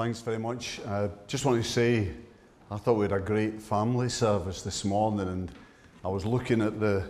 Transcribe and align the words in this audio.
Thanks 0.00 0.22
very 0.22 0.38
much. 0.38 0.80
I 0.86 0.90
uh, 0.92 1.08
just 1.26 1.44
want 1.44 1.62
to 1.62 1.70
say, 1.70 2.08
I 2.70 2.78
thought 2.78 2.94
we 2.94 3.02
had 3.02 3.12
a 3.12 3.20
great 3.20 3.60
family 3.60 4.08
service 4.08 4.62
this 4.62 4.82
morning, 4.82 5.28
and 5.28 5.52
I 6.02 6.08
was 6.08 6.24
looking 6.24 6.62
at 6.62 6.80
the 6.80 7.04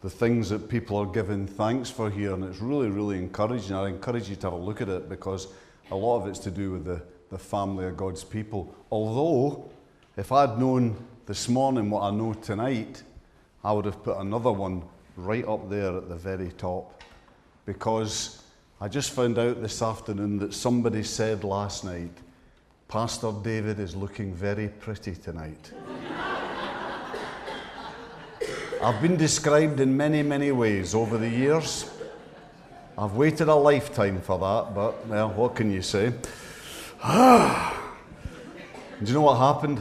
the 0.00 0.10
things 0.10 0.50
that 0.50 0.68
people 0.68 0.96
are 0.96 1.06
giving 1.06 1.46
thanks 1.46 1.90
for 1.90 2.10
here, 2.10 2.34
and 2.34 2.42
it's 2.42 2.58
really, 2.58 2.88
really 2.88 3.18
encouraging. 3.18 3.76
I 3.76 3.86
encourage 3.86 4.28
you 4.28 4.34
to 4.34 4.46
have 4.48 4.52
a 4.52 4.56
look 4.56 4.80
at 4.80 4.88
it 4.88 5.08
because 5.08 5.46
a 5.92 5.94
lot 5.94 6.20
of 6.20 6.26
it's 6.26 6.40
to 6.40 6.50
do 6.50 6.72
with 6.72 6.86
the, 6.86 7.00
the 7.30 7.38
family 7.38 7.86
of 7.86 7.96
God's 7.96 8.24
people. 8.24 8.74
Although, 8.90 9.70
if 10.16 10.32
I'd 10.32 10.58
known 10.58 10.96
this 11.24 11.48
morning 11.48 11.88
what 11.88 12.02
I 12.02 12.10
know 12.10 12.32
tonight, 12.34 13.00
I 13.62 13.70
would 13.70 13.84
have 13.84 14.02
put 14.02 14.16
another 14.16 14.50
one 14.50 14.82
right 15.16 15.46
up 15.46 15.70
there 15.70 15.96
at 15.96 16.08
the 16.08 16.16
very 16.16 16.50
top 16.50 17.00
because 17.64 18.42
I 18.80 18.86
just 18.86 19.10
found 19.10 19.38
out 19.40 19.60
this 19.60 19.82
afternoon 19.82 20.38
that 20.38 20.54
somebody 20.54 21.02
said 21.02 21.42
last 21.42 21.84
night, 21.84 22.12
Pastor 22.86 23.32
David 23.42 23.80
is 23.80 23.96
looking 23.96 24.32
very 24.32 24.68
pretty 24.68 25.16
tonight. 25.16 25.72
I've 28.80 29.02
been 29.02 29.16
described 29.16 29.80
in 29.80 29.96
many, 29.96 30.22
many 30.22 30.52
ways 30.52 30.94
over 30.94 31.18
the 31.18 31.28
years. 31.28 31.90
I've 32.96 33.14
waited 33.14 33.48
a 33.48 33.54
lifetime 33.54 34.20
for 34.20 34.38
that, 34.38 34.74
but, 34.76 35.04
well, 35.08 35.30
what 35.30 35.56
can 35.56 35.72
you 35.72 35.82
say? 35.82 36.10
Do 37.02 37.12
you 39.04 39.12
know 39.12 39.22
what 39.22 39.38
happened? 39.38 39.80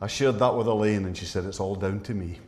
I 0.00 0.06
shared 0.06 0.38
that 0.38 0.54
with 0.54 0.66
Elaine, 0.66 1.04
and 1.04 1.14
she 1.14 1.26
said, 1.26 1.44
It's 1.44 1.60
all 1.60 1.74
down 1.74 2.00
to 2.00 2.14
me. 2.14 2.38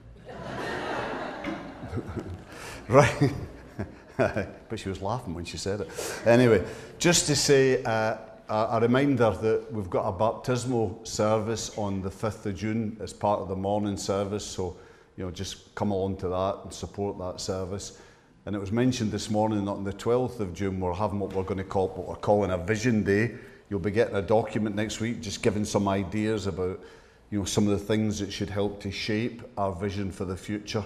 right. 2.89 3.33
but 4.69 4.79
she 4.79 4.89
was 4.89 5.03
laughing 5.03 5.35
when 5.35 5.45
she 5.45 5.59
said 5.59 5.81
it. 5.81 5.89
Anyway, 6.25 6.65
just 6.99 7.27
to 7.27 7.37
say 7.37 7.83
uh, 7.85 8.17
a, 8.49 8.81
reminder 8.81 9.31
that 9.31 9.67
we've 9.73 9.91
got 9.91 10.09
a 10.09 10.13
baptismal 10.13 11.01
service 11.05 11.77
on 11.77 12.01
the 12.01 12.11
5th 12.11 12.47
of 12.47 12.57
June 12.57 12.97
as 13.01 13.13
part 13.13 13.41
of 13.41 13.49
the 13.49 13.57
morning 13.57 13.97
service. 13.97 14.45
So, 14.45 14.77
you 15.17 15.25
know, 15.25 15.31
just 15.31 15.75
come 15.75 15.91
along 15.91 16.17
to 16.19 16.29
that 16.29 16.61
and 16.63 16.73
support 16.73 17.19
that 17.19 17.41
service. 17.41 18.01
And 18.47 18.55
it 18.55 18.59
was 18.59 18.71
mentioned 18.71 19.11
this 19.11 19.29
morning 19.29 19.65
that 19.65 19.71
on 19.71 19.85
the 19.85 19.93
12th 19.93 20.41
of 20.41 20.55
June, 20.55 20.79
we're 20.79 20.95
having 20.95 21.19
what 21.19 21.33
we're 21.33 21.43
going 21.43 21.59
to 21.59 21.65
call 21.65 21.89
what 21.89 22.07
we're 22.07 22.15
calling 22.15 22.53
a 22.53 22.59
vision 22.59 23.03
day. 23.03 23.35
You'll 23.69 23.81
be 23.81 23.91
getting 23.91 24.15
a 24.15 24.23
document 24.23 24.77
next 24.77 25.01
week, 25.01 25.21
just 25.21 25.43
giving 25.43 25.65
some 25.65 25.89
ideas 25.89 26.47
about, 26.47 26.81
you 27.31 27.41
know, 27.41 27.45
some 27.45 27.67
of 27.69 27.79
the 27.79 27.85
things 27.85 28.21
that 28.21 28.33
should 28.33 28.51
help 28.51 28.81
to 28.83 28.93
shape 28.93 29.43
our 29.59 29.73
vision 29.73 30.13
for 30.13 30.25
the 30.25 30.37
future. 30.37 30.85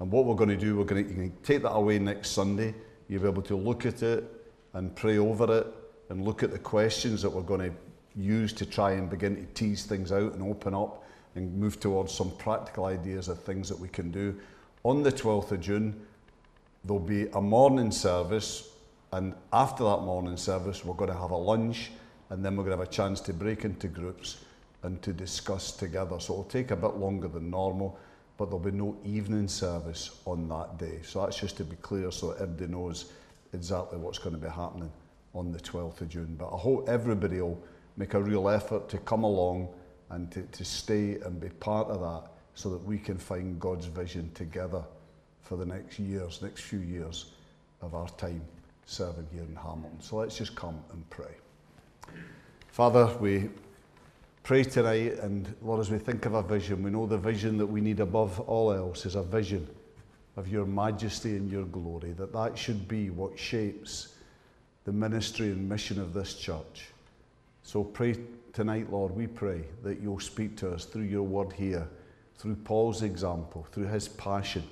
And 0.00 0.10
what 0.10 0.24
we're 0.24 0.34
going 0.34 0.50
to 0.50 0.56
do, 0.56 0.76
we're 0.76 0.84
going 0.84 1.06
to, 1.06 1.32
take 1.42 1.62
that 1.62 1.72
away 1.72 1.98
next 1.98 2.30
Sunday. 2.30 2.74
You'll 3.08 3.22
be 3.22 3.28
able 3.28 3.42
to 3.42 3.56
look 3.56 3.84
at 3.84 4.02
it 4.02 4.24
and 4.72 4.94
pray 4.96 5.18
over 5.18 5.58
it 5.58 5.66
and 6.08 6.24
look 6.24 6.42
at 6.42 6.50
the 6.50 6.58
questions 6.58 7.22
that 7.22 7.30
we're 7.30 7.42
going 7.42 7.70
to 7.70 7.76
use 8.16 8.52
to 8.54 8.66
try 8.66 8.92
and 8.92 9.10
begin 9.10 9.36
to 9.36 9.44
tease 9.52 9.84
things 9.84 10.10
out 10.10 10.32
and 10.32 10.42
open 10.42 10.74
up 10.74 11.04
and 11.34 11.54
move 11.54 11.78
towards 11.78 12.12
some 12.12 12.30
practical 12.38 12.86
ideas 12.86 13.28
of 13.28 13.40
things 13.42 13.68
that 13.68 13.78
we 13.78 13.88
can 13.88 14.10
do. 14.10 14.34
On 14.84 15.02
the 15.02 15.12
12th 15.12 15.52
of 15.52 15.60
June, 15.60 16.00
there'll 16.84 16.98
be 16.98 17.28
a 17.34 17.40
morning 17.40 17.90
service, 17.90 18.70
and 19.12 19.34
after 19.52 19.84
that 19.84 19.98
morning 19.98 20.36
service, 20.36 20.84
we're 20.84 20.94
going 20.94 21.12
to 21.12 21.18
have 21.18 21.30
a 21.30 21.36
lunch, 21.36 21.90
and 22.30 22.44
then 22.44 22.56
we're 22.56 22.64
going 22.64 22.76
to 22.76 22.82
have 22.82 22.88
a 22.88 22.90
chance 22.90 23.20
to 23.20 23.34
break 23.34 23.64
into 23.64 23.86
groups 23.86 24.38
and 24.82 25.00
to 25.02 25.12
discuss 25.12 25.72
together. 25.72 26.18
So 26.18 26.32
it'll 26.32 26.44
take 26.44 26.70
a 26.70 26.76
bit 26.76 26.96
longer 26.96 27.28
than 27.28 27.50
normal 27.50 27.98
but 28.40 28.46
there'll 28.46 28.58
be 28.58 28.70
no 28.70 28.96
evening 29.04 29.46
service 29.46 30.18
on 30.24 30.48
that 30.48 30.78
day. 30.78 30.98
So 31.02 31.20
that's 31.20 31.38
just 31.38 31.58
to 31.58 31.64
be 31.64 31.76
clear 31.76 32.10
so 32.10 32.28
that 32.28 32.40
everybody 32.40 32.72
knows 32.72 33.12
exactly 33.52 33.98
what's 33.98 34.18
going 34.18 34.34
to 34.34 34.40
be 34.40 34.48
happening 34.48 34.90
on 35.34 35.52
the 35.52 35.58
12th 35.58 36.00
of 36.00 36.08
June. 36.08 36.36
But 36.38 36.46
I 36.46 36.56
hope 36.56 36.88
everybody 36.88 37.42
will 37.42 37.62
make 37.98 38.14
a 38.14 38.22
real 38.22 38.48
effort 38.48 38.88
to 38.88 38.98
come 39.00 39.24
along 39.24 39.68
and 40.08 40.32
to, 40.32 40.40
to 40.40 40.64
stay 40.64 41.18
and 41.22 41.38
be 41.38 41.50
part 41.50 41.88
of 41.88 42.00
that 42.00 42.30
so 42.54 42.70
that 42.70 42.82
we 42.82 42.96
can 42.96 43.18
find 43.18 43.60
God's 43.60 43.84
vision 43.84 44.30
together 44.32 44.82
for 45.42 45.58
the 45.58 45.66
next 45.66 45.98
years, 45.98 46.40
next 46.40 46.62
few 46.62 46.80
years 46.80 47.26
of 47.82 47.94
our 47.94 48.08
time 48.08 48.40
serving 48.86 49.26
here 49.34 49.42
in 49.42 49.54
Hamilton. 49.54 50.00
So 50.00 50.16
let's 50.16 50.38
just 50.38 50.54
come 50.54 50.82
and 50.92 51.10
pray. 51.10 51.34
Father, 52.68 53.14
we 53.20 53.50
pray 54.42 54.64
tonight, 54.64 55.18
and 55.20 55.54
Lord, 55.62 55.80
as 55.80 55.90
we 55.90 55.98
think 55.98 56.26
of 56.26 56.34
a 56.34 56.42
vision, 56.42 56.82
we 56.82 56.90
know 56.90 57.06
the 57.06 57.18
vision 57.18 57.56
that 57.58 57.66
we 57.66 57.80
need 57.80 58.00
above 58.00 58.40
all 58.40 58.72
else 58.72 59.06
is 59.06 59.14
a 59.14 59.22
vision 59.22 59.68
of 60.36 60.48
your 60.48 60.66
majesty 60.66 61.36
and 61.36 61.50
your 61.50 61.64
glory, 61.64 62.12
that 62.12 62.32
that 62.32 62.56
should 62.56 62.88
be 62.88 63.10
what 63.10 63.38
shapes 63.38 64.14
the 64.84 64.92
ministry 64.92 65.48
and 65.48 65.68
mission 65.68 66.00
of 66.00 66.14
this 66.14 66.34
church. 66.34 66.88
So 67.62 67.84
pray 67.84 68.16
tonight, 68.52 68.90
Lord, 68.90 69.14
we 69.14 69.26
pray 69.26 69.62
that 69.82 70.00
you'll 70.00 70.20
speak 70.20 70.56
to 70.58 70.70
us 70.70 70.84
through 70.84 71.04
your 71.04 71.22
word 71.22 71.52
here, 71.52 71.86
through 72.36 72.56
Paul's 72.56 73.02
example, 73.02 73.66
through 73.72 73.88
his 73.88 74.08
passion, 74.08 74.64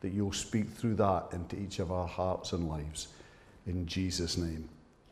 that 0.00 0.12
you'll 0.12 0.32
speak 0.32 0.70
through 0.70 0.94
that 0.94 1.28
into 1.32 1.56
each 1.60 1.78
of 1.78 1.92
our 1.92 2.08
hearts 2.08 2.52
and 2.52 2.68
lives. 2.68 3.08
In 3.66 3.86
Jesus' 3.86 4.36
name, 4.38 4.68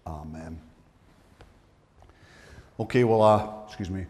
amen. 0.06 0.58
Okay, 2.80 3.02
well, 3.02 3.22
uh, 3.22 3.66
excuse 3.66 3.90
me. 3.90 4.06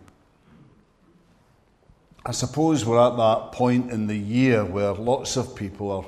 I 2.27 2.33
suppose 2.33 2.84
we're 2.84 3.01
at 3.01 3.17
that 3.17 3.53
point 3.53 3.91
in 3.91 4.06
the 4.06 4.17
year 4.17 4.62
where 4.62 4.93
lots 4.93 5.39
of 5.39 5.56
people 5.56 5.91
are 5.91 6.05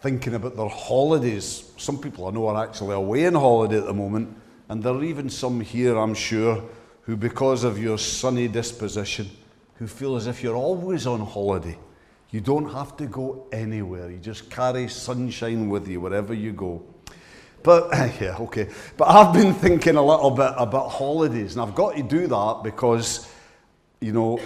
thinking 0.00 0.34
about 0.34 0.56
their 0.56 0.68
holidays. 0.68 1.70
Some 1.76 1.98
people 1.98 2.26
I 2.26 2.30
know 2.30 2.46
are 2.48 2.64
actually 2.64 2.94
away 2.94 3.26
on 3.26 3.34
holiday 3.34 3.78
at 3.78 3.84
the 3.84 3.92
moment, 3.92 4.34
and 4.70 4.82
there 4.82 4.94
are 4.94 5.04
even 5.04 5.28
some 5.28 5.60
here, 5.60 5.98
I'm 5.98 6.14
sure, 6.14 6.64
who, 7.02 7.16
because 7.16 7.64
of 7.64 7.78
your 7.78 7.98
sunny 7.98 8.48
disposition, 8.48 9.30
who 9.74 9.86
feel 9.86 10.16
as 10.16 10.26
if 10.26 10.42
you're 10.42 10.56
always 10.56 11.06
on 11.06 11.20
holiday. 11.20 11.76
You 12.30 12.40
don't 12.40 12.72
have 12.72 12.96
to 12.96 13.06
go 13.06 13.46
anywhere. 13.52 14.10
You 14.10 14.16
just 14.16 14.48
carry 14.48 14.88
sunshine 14.88 15.68
with 15.68 15.86
you 15.86 16.00
wherever 16.00 16.32
you 16.32 16.52
go. 16.52 16.82
But, 17.64 17.90
yeah, 18.20 18.36
okay. 18.40 18.68
But 18.96 19.08
I've 19.08 19.34
been 19.34 19.52
thinking 19.52 19.96
a 19.96 20.04
little 20.04 20.30
bit 20.30 20.52
about 20.56 20.90
holidays, 20.90 21.56
and 21.56 21.62
I've 21.62 21.74
got 21.74 21.96
to 21.96 22.02
do 22.04 22.28
that 22.28 22.60
because, 22.62 23.28
you 24.00 24.12
know, 24.12 24.38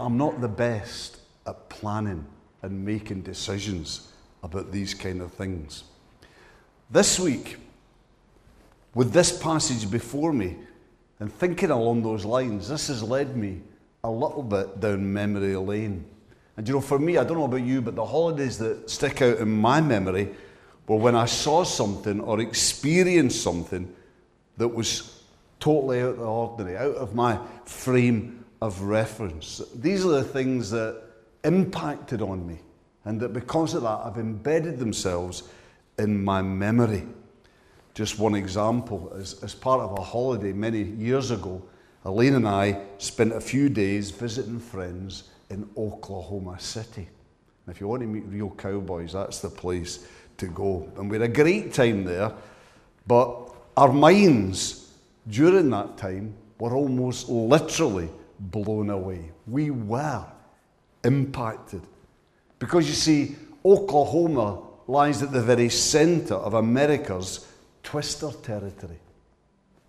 I'm 0.00 0.16
not 0.16 0.40
the 0.40 0.48
best 0.48 1.18
at 1.46 1.68
planning 1.68 2.24
and 2.62 2.84
making 2.84 3.22
decisions 3.22 4.12
about 4.42 4.72
these 4.72 4.94
kind 4.94 5.20
of 5.20 5.32
things. 5.34 5.84
This 6.90 7.18
week, 7.18 7.56
with 8.94 9.12
this 9.12 9.36
passage 9.36 9.90
before 9.90 10.32
me, 10.32 10.56
and 11.18 11.32
thinking 11.32 11.70
along 11.70 12.02
those 12.02 12.24
lines, 12.24 12.68
this 12.68 12.86
has 12.86 13.02
led 13.02 13.36
me 13.36 13.60
a 14.04 14.10
little 14.10 14.42
bit 14.42 14.80
down 14.80 15.12
memory 15.12 15.56
lane. 15.56 16.04
And 16.56 16.68
you 16.68 16.74
know, 16.74 16.80
for 16.80 16.98
me, 16.98 17.16
I 17.16 17.24
don't 17.24 17.38
know 17.38 17.44
about 17.44 17.62
you, 17.62 17.80
but 17.80 17.96
the 17.96 18.04
holidays 18.04 18.58
that 18.58 18.90
stick 18.90 19.22
out 19.22 19.38
in 19.38 19.50
my 19.50 19.80
memory 19.80 20.34
were 20.92 20.98
when 20.98 21.16
I 21.16 21.24
saw 21.24 21.64
something 21.64 22.20
or 22.20 22.40
experienced 22.40 23.42
something 23.42 23.92
that 24.58 24.68
was 24.68 25.22
totally 25.58 26.02
out 26.02 26.10
of 26.10 26.18
the 26.18 26.24
ordinary, 26.24 26.76
out 26.76 26.96
of 26.96 27.14
my 27.14 27.38
frame 27.64 28.44
of 28.60 28.82
reference. 28.82 29.62
These 29.74 30.04
are 30.04 30.10
the 30.10 30.24
things 30.24 30.70
that 30.70 31.02
impacted 31.44 32.20
on 32.20 32.46
me, 32.46 32.58
and 33.04 33.18
that 33.20 33.32
because 33.32 33.74
of 33.74 33.82
that, 33.82 34.04
have 34.04 34.18
embedded 34.18 34.78
themselves 34.78 35.44
in 35.98 36.22
my 36.22 36.42
memory. 36.42 37.04
Just 37.94 38.18
one 38.18 38.34
example 38.34 39.12
as, 39.18 39.42
as 39.42 39.54
part 39.54 39.80
of 39.80 39.98
a 39.98 40.02
holiday 40.02 40.52
many 40.52 40.82
years 40.82 41.30
ago, 41.30 41.62
Elaine 42.04 42.34
and 42.34 42.48
I 42.48 42.82
spent 42.98 43.32
a 43.32 43.40
few 43.40 43.68
days 43.68 44.10
visiting 44.10 44.58
friends 44.60 45.24
in 45.48 45.68
Oklahoma 45.76 46.58
City. 46.60 47.08
And 47.66 47.74
if 47.74 47.80
you 47.80 47.88
want 47.88 48.02
to 48.02 48.08
meet 48.08 48.24
real 48.26 48.50
cowboys, 48.50 49.12
that's 49.12 49.40
the 49.40 49.48
place 49.48 50.06
to 50.42 50.48
go. 50.48 50.88
And 50.96 51.08
we 51.08 51.18
had 51.18 51.30
a 51.30 51.32
great 51.32 51.72
time 51.72 52.04
there, 52.04 52.32
but 53.06 53.54
our 53.76 53.92
minds 53.92 54.92
during 55.28 55.70
that 55.70 55.96
time 55.96 56.34
were 56.58 56.74
almost 56.74 57.28
literally 57.28 58.08
blown 58.38 58.90
away. 58.90 59.30
We 59.46 59.70
were 59.70 60.24
impacted. 61.04 61.82
Because 62.58 62.88
you 62.88 62.94
see, 62.94 63.36
Oklahoma 63.64 64.62
lies 64.88 65.22
at 65.22 65.32
the 65.32 65.42
very 65.42 65.68
center 65.68 66.34
of 66.34 66.54
America's 66.54 67.46
twister 67.82 68.30
territory. 68.42 68.98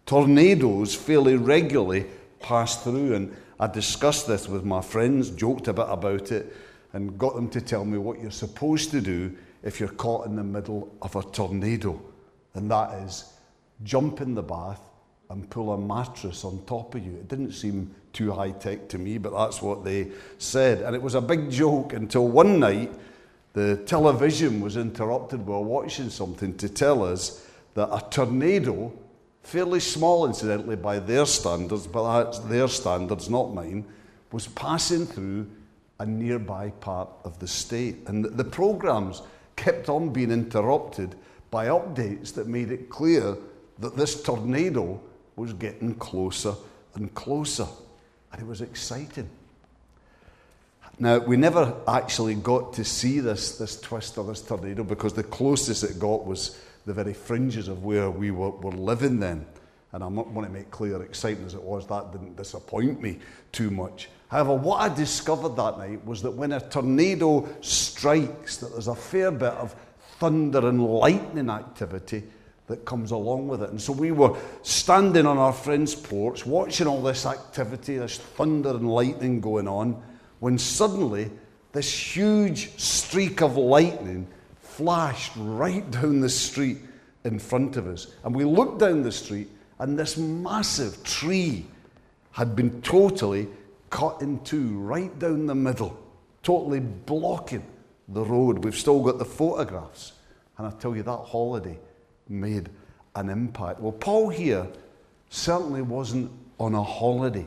Tornadoes 0.06 0.94
fairly 0.94 1.36
regularly 1.36 2.06
pass 2.40 2.84
through, 2.84 3.16
and 3.16 3.36
I 3.60 3.68
discussed 3.68 4.28
this 4.28 4.48
with 4.48 4.64
my 4.64 4.82
friends, 4.82 5.32
joked 5.32 5.68
a 5.68 5.74
bit 5.74 5.88
about 5.90 6.32
it, 6.32 6.56
and 6.94 7.18
got 7.18 7.34
them 7.36 7.50
to 7.50 7.62
tell 7.62 7.86
me 7.86 7.98
what 7.98 8.20
you're 8.20 8.30
supposed 8.30 8.92
to 8.92 9.02
do 9.02 9.36
if 9.64 9.80
you're 9.80 9.90
caught 9.90 10.26
in 10.26 10.36
the 10.36 10.44
middle 10.44 10.94
of 11.02 11.16
a 11.16 11.24
tornado, 11.24 12.00
and 12.54 12.70
that 12.70 12.94
is 13.04 13.34
jump 13.84 14.22
in 14.22 14.36
the 14.36 14.44
bath 14.44 14.82
and 15.30 15.50
pull 15.50 15.74
a 15.74 15.78
mattress 15.78 16.46
on 16.46 16.64
top 16.66 16.94
of 16.96 17.04
you. 17.04 17.14
It 17.14 17.28
didn't 17.28 17.54
seem 17.54 17.94
too 18.12 18.32
high 18.32 18.52
tech 18.52 18.88
to 18.90 18.98
me, 18.98 19.18
but 19.18 19.34
that's 19.36 19.62
what 19.62 19.84
they 19.84 20.12
said. 20.38 20.82
And 20.82 20.96
it 20.96 21.02
was 21.02 21.16
a 21.16 21.22
big 21.22 21.50
joke 21.50 21.94
until 21.94 22.28
one 22.28 22.60
night 22.60 22.92
the 23.54 23.78
television 23.86 24.62
was 24.62 24.78
interrupted 24.78 25.46
while 25.46 25.64
watching 25.64 26.10
something 26.10 26.56
to 26.58 26.70
tell 26.70 27.04
us 27.04 27.48
that 27.74 27.90
a 27.92 28.04
tornado 28.10 28.92
fairly 29.44 29.80
small 29.80 30.26
incidentally 30.26 30.76
by 30.76 31.00
their 31.00 31.26
standards, 31.26 31.88
but 31.88 32.24
that's 32.24 32.40
their 32.40 32.68
standards, 32.68 33.30
not 33.30 33.54
mine, 33.54 33.86
was 34.32 34.48
passing 34.48 35.06
through 35.06 35.48
a 36.00 36.06
nearby 36.06 36.70
part 36.80 37.10
of 37.24 37.40
the 37.40 37.48
state. 37.48 37.98
And 38.08 38.26
the 38.26 38.44
programs 38.44 39.22
kept 39.56 39.90
on 39.90 40.10
being 40.10 40.32
interrupted 40.32 41.16
by 41.52 41.68
updates 41.68 42.34
that 42.34 42.48
made 42.48 42.72
it 42.72 42.90
clear 42.90 43.38
that 43.80 43.96
this 43.96 44.22
tornado 44.22 45.00
was 45.36 45.54
getting 45.54 45.96
closer 45.96 46.56
and 46.96 47.14
closer. 47.14 47.68
And 48.32 48.42
it 48.42 48.48
was 48.48 48.62
exciting. 48.62 49.30
Now, 51.00 51.18
we 51.20 51.38
never 51.38 51.76
actually 51.88 52.36
got 52.36 52.74
to 52.74 52.86
see 52.86 53.20
this, 53.20 53.58
this 53.58 53.80
twist 53.82 54.18
or 54.18 54.26
this 54.26 54.42
tornado 54.42 54.84
because 54.84 55.14
the 55.14 55.24
closest 55.24 55.84
it 55.84 56.00
got 56.00 56.26
was 56.26 56.60
the 56.86 56.94
very 56.94 57.14
fringes 57.14 57.68
of 57.68 57.84
where 57.84 58.12
we 58.12 58.32
were, 58.32 58.52
were 58.52 58.72
living 58.72 59.20
then. 59.20 59.46
And 59.92 60.04
I 60.04 60.08
want 60.08 60.48
to 60.48 60.54
make 60.54 60.72
clear, 60.72 61.02
exciting 61.04 61.46
as 61.46 61.54
it 61.54 61.62
was, 61.62 61.88
that 61.88 62.12
didn't 62.12 62.36
disappoint 62.36 63.02
me 63.02 63.20
too 63.52 63.70
much. 63.70 64.10
However, 64.34 64.56
what 64.56 64.82
I 64.82 64.90
discovered 64.92 65.56
that 65.58 65.78
night 65.78 66.04
was 66.08 66.24
that 66.24 66.32
when 66.32 66.54
a 66.54 66.60
tornado 66.60 67.48
strikes, 67.62 68.58
that 68.58 68.72
there's 68.72 68.88
a 68.88 68.96
fair 68.96 69.30
bit 69.30 69.54
of 69.54 69.76
thunder 70.18 70.68
and 70.70 70.84
lightning 70.84 71.52
activity 71.52 72.24
that 72.66 72.84
comes 72.84 73.12
along 73.12 73.48
with 73.48 73.62
it. 73.62 73.70
And 73.70 73.80
so 73.80 73.94
we 73.94 74.10
were 74.10 74.36
standing 74.64 75.28
on 75.28 75.38
our 75.38 75.54
friend's 75.54 75.94
porch, 75.94 76.48
watching 76.48 76.88
all 76.88 77.04
this 77.04 77.28
activity, 77.28 78.00
this 78.00 78.18
thunder 78.18 78.72
and 78.72 78.90
lightning 78.90 79.40
going 79.40 79.68
on, 79.68 80.02
when 80.40 80.58
suddenly 80.58 81.30
this 81.72 82.16
huge 82.16 82.76
streak 82.80 83.44
of 83.44 83.56
lightning 83.56 84.26
flashed 84.64 85.34
right 85.36 85.92
down 85.92 86.22
the 86.22 86.30
street 86.30 86.80
in 87.24 87.38
front 87.38 87.78
of 87.78 87.86
us. 87.86 88.08
And 88.24 88.34
we 88.34 88.46
looked 88.46 88.80
down 88.80 89.04
the 89.04 89.12
street, 89.12 89.52
and 89.78 90.00
this 90.00 90.18
massive 90.18 91.04
tree 91.04 91.68
had 92.32 92.56
been 92.56 92.82
totally 92.82 93.48
cut 93.94 94.24
in 94.24 94.40
two, 94.40 94.80
right 94.80 95.18
down 95.20 95.46
the 95.46 95.54
middle, 95.54 95.96
totally 96.42 96.80
blocking 96.80 97.64
the 98.08 98.26
road. 98.26 98.64
We've 98.64 98.76
still 98.76 99.04
got 99.04 99.20
the 99.20 99.26
photographs. 99.26 100.14
And 100.58 100.66
I 100.66 100.72
tell 100.72 100.96
you, 100.96 101.04
that 101.04 101.12
holiday 101.12 101.78
made 102.28 102.70
an 103.16 103.30
impact. 103.30 103.80
Well, 103.80 103.92
Paul 103.92 104.30
here 104.30 104.68
certainly 105.30 105.84
wasn't 105.84 106.32
on 106.60 106.74
a 106.74 106.82
holiday. 106.82 107.46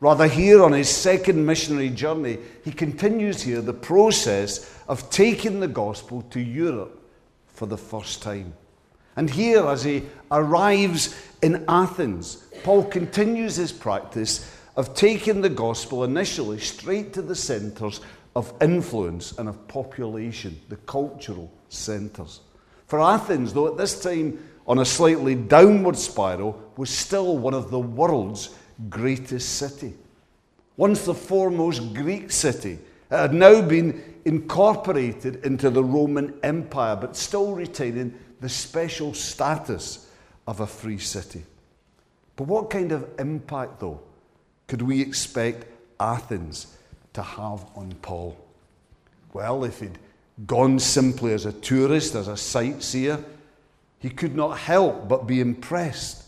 Rather, 0.00 0.28
here 0.28 0.62
on 0.62 0.72
his 0.72 0.90
second 0.90 1.46
missionary 1.46 1.88
journey, 1.88 2.36
he 2.62 2.70
continues 2.70 3.40
here 3.40 3.62
the 3.62 3.72
process 3.72 4.70
of 4.88 5.08
taking 5.08 5.60
the 5.60 5.68
gospel 5.68 6.20
to 6.32 6.40
Europe 6.40 7.02
for 7.46 7.64
the 7.64 7.78
first 7.78 8.20
time. 8.22 8.52
And 9.16 9.30
here, 9.30 9.66
as 9.66 9.84
he 9.84 10.02
arrives 10.30 11.18
in 11.40 11.64
Athens, 11.66 12.44
Paul 12.62 12.84
continues 12.84 13.56
his 13.56 13.72
practice 13.72 14.52
of 14.76 14.94
taking 14.94 15.40
the 15.40 15.48
gospel 15.48 16.04
initially 16.04 16.58
straight 16.58 17.12
to 17.14 17.22
the 17.22 17.34
centres 17.34 18.00
of 18.34 18.52
influence 18.60 19.32
and 19.38 19.48
of 19.48 19.66
population, 19.68 20.60
the 20.68 20.76
cultural 20.76 21.50
centres. 21.68 22.40
For 22.86 23.00
Athens, 23.00 23.52
though 23.52 23.66
at 23.66 23.78
this 23.78 24.00
time 24.00 24.38
on 24.66 24.78
a 24.78 24.84
slightly 24.84 25.34
downward 25.34 25.96
spiral, 25.96 26.62
was 26.76 26.90
still 26.90 27.38
one 27.38 27.54
of 27.54 27.70
the 27.70 27.78
world's 27.78 28.54
greatest 28.90 29.56
city. 29.56 29.94
Once 30.76 31.04
the 31.04 31.14
foremost 31.14 31.94
Greek 31.94 32.30
city, 32.30 32.78
it 33.10 33.16
had 33.16 33.32
now 33.32 33.62
been 33.62 34.20
incorporated 34.26 35.44
into 35.46 35.70
the 35.70 35.82
Roman 35.82 36.38
Empire, 36.42 36.96
but 36.96 37.16
still 37.16 37.54
retaining 37.54 38.14
the 38.40 38.48
special 38.48 39.14
status 39.14 40.10
of 40.46 40.60
a 40.60 40.66
free 40.66 40.98
city. 40.98 41.42
But 42.34 42.48
what 42.48 42.68
kind 42.68 42.92
of 42.92 43.08
impact, 43.18 43.80
though, 43.80 44.00
could 44.66 44.82
we 44.82 45.00
expect 45.00 45.66
Athens 46.00 46.76
to 47.12 47.22
have 47.22 47.64
on 47.74 47.94
Paul? 48.02 48.36
Well, 49.32 49.64
if 49.64 49.80
he'd 49.80 49.98
gone 50.46 50.78
simply 50.78 51.32
as 51.32 51.46
a 51.46 51.52
tourist, 51.52 52.14
as 52.14 52.28
a 52.28 52.36
sightseer, 52.36 53.24
he 53.98 54.10
could 54.10 54.34
not 54.34 54.58
help 54.58 55.08
but 55.08 55.26
be 55.26 55.40
impressed 55.40 56.24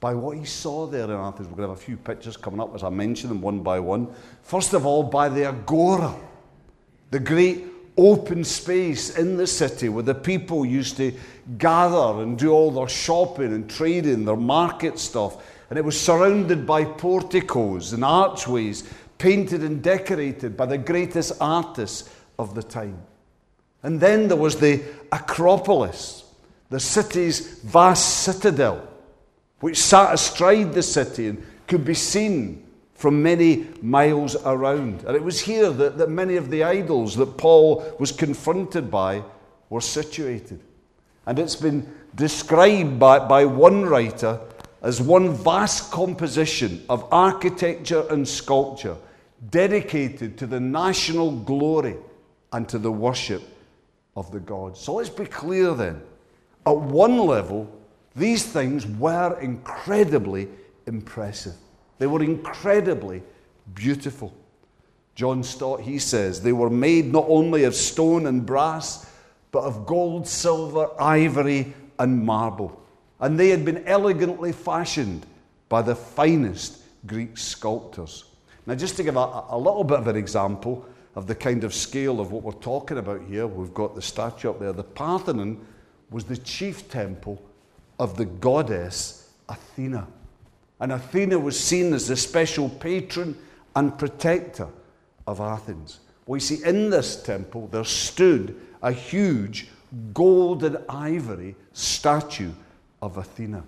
by 0.00 0.14
what 0.14 0.36
he 0.38 0.44
saw 0.44 0.86
there 0.86 1.04
in 1.04 1.10
Athens. 1.10 1.48
We're 1.48 1.56
going 1.56 1.68
to 1.68 1.74
have 1.74 1.78
a 1.78 1.84
few 1.84 1.96
pictures 1.96 2.36
coming 2.36 2.60
up 2.60 2.74
as 2.74 2.82
I 2.82 2.88
mention 2.88 3.28
them 3.28 3.42
one 3.42 3.60
by 3.60 3.80
one. 3.80 4.08
First 4.42 4.72
of 4.72 4.86
all, 4.86 5.02
by 5.02 5.28
the 5.28 5.44
Agora, 5.44 6.16
the 7.10 7.20
great 7.20 7.64
open 7.98 8.44
space 8.44 9.18
in 9.18 9.36
the 9.36 9.46
city 9.46 9.90
where 9.90 10.02
the 10.02 10.14
people 10.14 10.64
used 10.64 10.96
to 10.96 11.12
gather 11.58 12.22
and 12.22 12.38
do 12.38 12.50
all 12.50 12.70
their 12.70 12.88
shopping 12.88 13.52
and 13.52 13.68
trading, 13.68 14.24
their 14.24 14.36
market 14.36 14.98
stuff. 14.98 15.36
And 15.70 15.78
it 15.78 15.84
was 15.84 15.98
surrounded 15.98 16.66
by 16.66 16.84
porticos 16.84 17.92
and 17.92 18.04
archways 18.04 18.92
painted 19.18 19.62
and 19.62 19.82
decorated 19.82 20.56
by 20.56 20.66
the 20.66 20.78
greatest 20.78 21.32
artists 21.40 22.10
of 22.38 22.54
the 22.54 22.62
time. 22.62 22.98
And 23.82 24.00
then 24.00 24.28
there 24.28 24.36
was 24.36 24.56
the 24.56 24.82
Acropolis, 25.12 26.24
the 26.68 26.80
city's 26.80 27.60
vast 27.60 28.24
citadel 28.24 28.86
which 29.60 29.78
sat 29.78 30.12
astride 30.12 30.72
the 30.72 30.82
city 30.82 31.28
and 31.28 31.46
could 31.66 31.84
be 31.84 31.94
seen 31.94 32.66
from 32.94 33.22
many 33.22 33.66
miles 33.80 34.36
around. 34.44 35.04
And 35.04 35.14
it 35.14 35.22
was 35.22 35.40
here 35.40 35.70
that, 35.70 35.98
that 35.98 36.10
many 36.10 36.36
of 36.36 36.50
the 36.50 36.64
idols 36.64 37.16
that 37.16 37.38
Paul 37.38 37.84
was 37.98 38.12
confronted 38.12 38.90
by 38.90 39.22
were 39.68 39.80
situated. 39.80 40.60
And 41.26 41.38
it's 41.38 41.56
been 41.56 41.86
described 42.14 42.98
by, 42.98 43.20
by 43.20 43.44
one 43.44 43.84
writer 43.84 44.40
as 44.82 45.00
one 45.00 45.32
vast 45.34 45.90
composition 45.90 46.84
of 46.88 47.06
architecture 47.12 48.06
and 48.10 48.26
sculpture 48.26 48.96
dedicated 49.50 50.38
to 50.38 50.46
the 50.46 50.60
national 50.60 51.32
glory 51.32 51.96
and 52.52 52.68
to 52.68 52.78
the 52.78 52.90
worship 52.90 53.42
of 54.16 54.30
the 54.30 54.40
gods. 54.40 54.80
So 54.80 54.94
let's 54.94 55.08
be 55.08 55.26
clear 55.26 55.74
then. 55.74 56.02
At 56.66 56.76
one 56.76 57.18
level, 57.18 57.70
these 58.16 58.44
things 58.44 58.86
were 58.86 59.38
incredibly 59.40 60.48
impressive. 60.86 61.54
They 61.98 62.06
were 62.06 62.22
incredibly 62.22 63.22
beautiful. 63.74 64.34
John 65.14 65.42
Stott, 65.42 65.80
he 65.80 65.98
says, 65.98 66.42
they 66.42 66.52
were 66.52 66.70
made 66.70 67.12
not 67.12 67.26
only 67.28 67.64
of 67.64 67.74
stone 67.74 68.26
and 68.26 68.44
brass, 68.44 69.10
but 69.52 69.64
of 69.64 69.86
gold, 69.86 70.26
silver, 70.26 70.88
ivory, 71.00 71.74
and 71.98 72.24
marble. 72.24 72.79
And 73.20 73.38
they 73.38 73.50
had 73.50 73.64
been 73.64 73.86
elegantly 73.86 74.52
fashioned 74.52 75.26
by 75.68 75.82
the 75.82 75.94
finest 75.94 76.82
Greek 77.06 77.36
sculptors. 77.38 78.24
Now, 78.66 78.74
just 78.74 78.96
to 78.96 79.02
give 79.02 79.16
a, 79.16 79.44
a 79.48 79.58
little 79.58 79.84
bit 79.84 79.98
of 79.98 80.06
an 80.06 80.16
example 80.16 80.86
of 81.14 81.26
the 81.26 81.34
kind 81.34 81.64
of 81.64 81.74
scale 81.74 82.20
of 82.20 82.32
what 82.32 82.42
we're 82.42 82.52
talking 82.52 82.98
about 82.98 83.22
here, 83.22 83.46
we've 83.46 83.74
got 83.74 83.94
the 83.94 84.02
statue 84.02 84.50
up 84.50 84.60
there. 84.60 84.72
The 84.72 84.84
Parthenon 84.84 85.64
was 86.10 86.24
the 86.24 86.36
chief 86.36 86.88
temple 86.90 87.42
of 87.98 88.16
the 88.16 88.24
goddess 88.24 89.30
Athena. 89.48 90.06
And 90.80 90.92
Athena 90.92 91.38
was 91.38 91.58
seen 91.58 91.92
as 91.92 92.08
the 92.08 92.16
special 92.16 92.68
patron 92.68 93.36
and 93.76 93.98
protector 93.98 94.68
of 95.26 95.40
Athens. 95.40 96.00
Well, 96.26 96.40
see, 96.40 96.64
in 96.64 96.90
this 96.90 97.22
temple 97.22 97.68
there 97.68 97.84
stood 97.84 98.58
a 98.82 98.92
huge 98.92 99.68
gold 100.14 100.64
and 100.64 100.78
ivory 100.88 101.56
statue 101.72 102.52
of 103.02 103.16
Athena. 103.16 103.64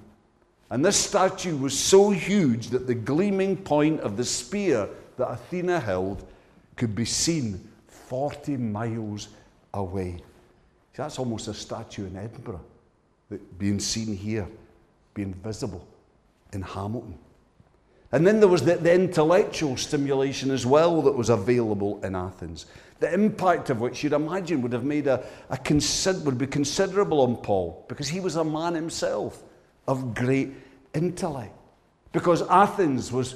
And 0.70 0.84
this 0.84 0.96
statue 0.96 1.56
was 1.56 1.78
so 1.78 2.10
huge 2.10 2.68
that 2.68 2.86
the 2.86 2.94
gleaming 2.94 3.56
point 3.56 4.00
of 4.00 4.16
the 4.16 4.24
spear 4.24 4.88
that 5.16 5.30
Athena 5.30 5.78
held 5.78 6.26
could 6.76 6.94
be 6.94 7.04
seen 7.04 7.68
40 7.88 8.56
miles 8.56 9.28
away. 9.74 10.16
See, 10.16 10.22
that's 10.96 11.18
almost 11.18 11.48
a 11.48 11.54
statue 11.54 12.06
in 12.06 12.16
Edinburgh 12.16 12.60
that 13.28 13.58
being 13.58 13.80
seen 13.80 14.16
here, 14.16 14.48
being 15.14 15.34
visible 15.34 15.86
in 16.52 16.62
Hamilton. 16.62 17.18
And 18.12 18.26
then 18.26 18.40
there 18.40 18.48
was 18.48 18.62
the, 18.62 18.76
the, 18.76 18.92
intellectual 18.92 19.78
stimulation 19.78 20.50
as 20.50 20.66
well 20.66 21.00
that 21.02 21.12
was 21.12 21.30
available 21.30 21.98
in 22.04 22.14
Athens. 22.14 22.66
The 23.00 23.12
impact 23.12 23.70
of 23.70 23.80
which 23.80 24.04
you'd 24.04 24.12
imagine 24.12 24.60
would 24.60 24.74
have 24.74 24.84
made 24.84 25.06
a, 25.06 25.24
a 25.48 25.56
consider, 25.56 26.20
would 26.20 26.36
be 26.36 26.46
considerable 26.46 27.22
on 27.22 27.36
Paul 27.36 27.84
because 27.88 28.08
he 28.08 28.20
was 28.20 28.36
a 28.36 28.44
man 28.44 28.74
himself 28.74 29.42
of 29.88 30.14
great 30.14 30.52
intellect. 30.94 31.56
Because 32.12 32.42
Athens 32.42 33.10
was 33.10 33.34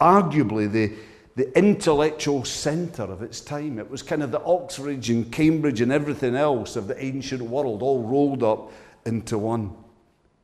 arguably 0.00 0.70
the, 0.72 0.92
the 1.36 1.56
intellectual 1.56 2.42
centre 2.44 3.02
of 3.02 3.22
its 3.22 3.42
time. 3.42 3.78
It 3.78 3.90
was 3.90 4.02
kind 4.02 4.22
of 4.22 4.30
the 4.30 4.42
Oxford 4.42 5.08
and 5.10 5.30
Cambridge 5.30 5.82
and 5.82 5.92
everything 5.92 6.36
else 6.36 6.74
of 6.74 6.88
the 6.88 7.04
ancient 7.04 7.42
world 7.42 7.82
all 7.82 8.02
rolled 8.02 8.42
up 8.42 8.72
into 9.04 9.36
one. 9.36 9.74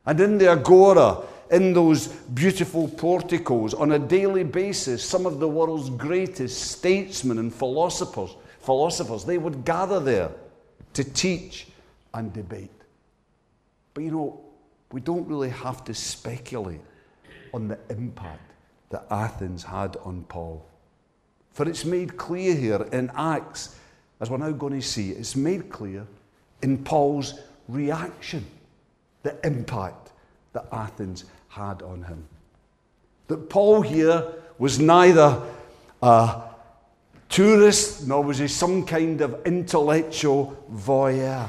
And 0.05 0.21
in 0.21 0.37
the 0.37 0.53
agora, 0.53 1.23
in 1.51 1.73
those 1.73 2.09
beautiful 2.09 2.89
porticos, 2.89 3.75
on 3.75 3.93
a 3.93 3.99
daily 3.99 4.45
basis, 4.45 5.05
some 5.05 5.27
of 5.27 5.39
the 5.39 5.49
world's 5.49 5.91
greatest 5.91 6.73
statesmen 6.73 7.39
and 7.39 7.55
philosophers, 7.55 8.37
philosophers, 8.61 9.25
they 9.25 9.39
would 9.39 9.65
gather 9.65 10.01
there 10.01 10.31
to 10.95 11.05
teach 11.05 11.69
and 12.15 12.33
debate. 12.33 12.71
But 13.95 14.05
you 14.05 14.11
know, 14.11 14.41
we 14.93 15.01
don't 15.01 15.27
really 15.29 15.51
have 15.51 15.85
to 15.85 15.95
speculate 15.95 16.81
on 17.53 17.69
the 17.69 17.79
impact 17.91 18.53
that 18.91 19.07
Athens 19.11 19.63
had 19.63 19.97
on 20.05 20.25
Paul. 20.29 20.65
For 21.53 21.69
it's 21.69 21.85
made 21.85 22.17
clear 22.17 22.55
here 22.55 22.87
in 22.93 23.11
Acts, 23.15 23.79
as 24.21 24.31
we're 24.31 24.39
now 24.39 24.53
going 24.53 24.81
to 24.81 24.87
see, 24.87 25.11
it's 25.11 25.37
made 25.37 25.71
clear 25.71 26.07
in 26.63 26.85
Paul's 26.85 27.39
reaction, 27.69 28.45
the 29.23 29.39
impact 29.47 30.13
that 30.53 30.67
Athens 30.73 31.25
had 31.57 31.83
on 31.83 32.03
him. 32.03 32.29
That 33.29 33.49
Paul 33.49 33.81
here 33.81 34.33
was 34.59 34.79
neither 34.79 35.43
a 36.03 36.43
tourist 37.31 38.07
nor 38.07 38.23
was 38.23 38.39
he 38.39 38.47
some 38.47 38.85
kind 38.85 39.23
of 39.23 39.45
intellectual 39.47 40.57
voyeur, 40.71 41.49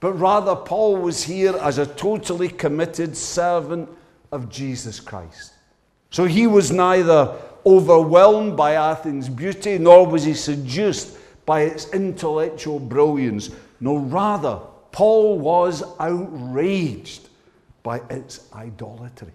but 0.00 0.12
rather 0.12 0.54
Paul 0.54 0.98
was 0.98 1.22
here 1.22 1.56
as 1.56 1.78
a 1.78 1.86
totally 1.86 2.48
committed 2.48 3.16
servant 3.16 3.88
of 4.30 4.50
Jesus 4.50 5.00
Christ. 5.00 5.54
So 6.10 6.26
he 6.26 6.46
was 6.46 6.70
neither 6.70 7.34
overwhelmed 7.64 8.56
by 8.56 8.72
Athens' 8.74 9.28
beauty, 9.28 9.78
nor 9.78 10.06
was 10.06 10.24
he 10.24 10.34
seduced 10.34 11.16
by 11.46 11.62
its 11.62 11.92
intellectual 11.92 12.78
brilliance. 12.78 13.50
No, 13.80 13.96
rather, 13.96 14.60
Paul 14.92 15.38
was 15.38 15.82
outraged 15.98 17.28
by 17.82 18.00
its 18.10 18.48
idolatry. 18.52 19.32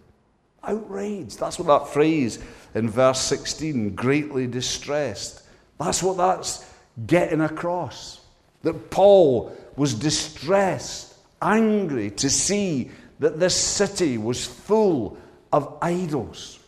Outraged. 0.63 1.39
That's 1.39 1.57
what 1.59 1.67
that 1.67 1.91
phrase 1.93 2.39
in 2.73 2.89
verse 2.89 3.19
16, 3.21 3.95
greatly 3.95 4.47
distressed. 4.47 5.43
That's 5.79 6.03
what 6.03 6.17
that's 6.17 6.65
getting 7.07 7.41
across. 7.41 8.21
That 8.61 8.91
Paul 8.91 9.55
was 9.75 9.93
distressed, 9.93 11.15
angry 11.41 12.11
to 12.11 12.29
see 12.29 12.91
that 13.19 13.39
this 13.39 13.55
city 13.55 14.17
was 14.17 14.45
full 14.45 15.17
of 15.51 15.77
idols. 15.81 16.59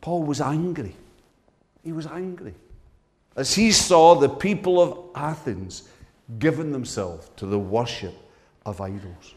Paul 0.00 0.24
was 0.24 0.40
angry. 0.40 0.96
He 1.84 1.92
was 1.92 2.06
angry 2.06 2.54
as 3.36 3.54
he 3.54 3.72
saw 3.72 4.14
the 4.14 4.28
people 4.28 4.80
of 4.80 4.98
Athens 5.14 5.88
giving 6.38 6.72
themselves 6.72 7.30
to 7.36 7.46
the 7.46 7.58
worship 7.58 8.14
of 8.66 8.80
idols. 8.80 9.34